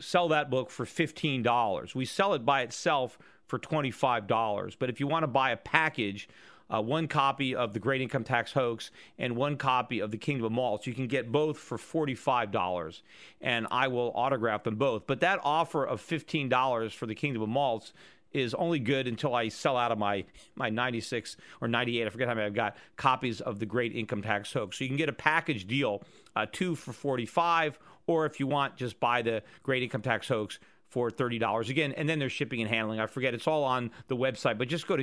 sell 0.00 0.28
that 0.28 0.50
book 0.50 0.70
for 0.70 0.86
fifteen 0.86 1.42
dollars. 1.42 1.94
We 1.94 2.04
sell 2.04 2.34
it 2.34 2.44
by 2.44 2.62
itself 2.62 3.18
for 3.46 3.58
twenty 3.58 3.90
five 3.90 4.26
dollars, 4.26 4.76
but 4.76 4.90
if 4.90 5.00
you 5.00 5.06
want 5.06 5.24
to 5.24 5.28
buy 5.28 5.50
a 5.50 5.56
package 5.56 6.28
uh, 6.72 6.82
one 6.82 7.08
copy 7.08 7.54
of 7.54 7.72
the 7.72 7.80
Great 7.80 8.00
Income 8.00 8.24
Tax 8.24 8.52
Hoax 8.52 8.90
and 9.18 9.36
one 9.36 9.56
copy 9.56 10.00
of 10.00 10.10
the 10.10 10.18
Kingdom 10.18 10.46
of 10.46 10.52
Moltz. 10.52 10.86
You 10.86 10.94
can 10.94 11.06
get 11.06 11.32
both 11.32 11.58
for 11.58 11.78
$45, 11.78 13.02
and 13.40 13.66
I 13.70 13.88
will 13.88 14.12
autograph 14.14 14.64
them 14.64 14.76
both. 14.76 15.06
But 15.06 15.20
that 15.20 15.40
offer 15.42 15.84
of 15.84 16.00
$15 16.00 16.92
for 16.92 17.06
the 17.06 17.14
Kingdom 17.14 17.42
of 17.42 17.48
Moltz 17.48 17.92
is 18.32 18.54
only 18.54 18.78
good 18.78 19.06
until 19.06 19.34
I 19.34 19.48
sell 19.48 19.76
out 19.76 19.90
of 19.90 19.98
my 19.98 20.24
my 20.54 20.68
96 20.68 21.36
or 21.60 21.68
98. 21.68 22.06
I 22.06 22.10
forget 22.10 22.28
how 22.28 22.34
many 22.34 22.46
I've 22.46 22.54
got 22.54 22.76
copies 22.96 23.40
of 23.40 23.58
the 23.58 23.66
Great 23.66 23.94
Income 23.94 24.22
Tax 24.22 24.52
Hoax. 24.52 24.78
So 24.78 24.84
you 24.84 24.88
can 24.88 24.96
get 24.96 25.08
a 25.08 25.14
package 25.14 25.66
deal, 25.66 26.02
uh, 26.36 26.46
two 26.50 26.74
for 26.74 26.92
45, 26.92 27.78
or 28.06 28.26
if 28.26 28.38
you 28.38 28.46
want, 28.46 28.76
just 28.76 29.00
buy 29.00 29.22
the 29.22 29.42
Great 29.62 29.82
Income 29.82 30.02
Tax 30.02 30.28
Hoax 30.28 30.58
for 30.88 31.10
$30 31.10 31.68
again. 31.68 31.92
And 31.92 32.08
then 32.08 32.18
there's 32.18 32.32
shipping 32.32 32.60
and 32.60 32.70
handling. 32.70 33.00
I 33.00 33.06
forget 33.06 33.34
it's 33.34 33.46
all 33.46 33.64
on 33.64 33.90
the 34.08 34.16
website, 34.16 34.58
but 34.58 34.68
just 34.68 34.86
go 34.86 34.96
to 34.96 35.02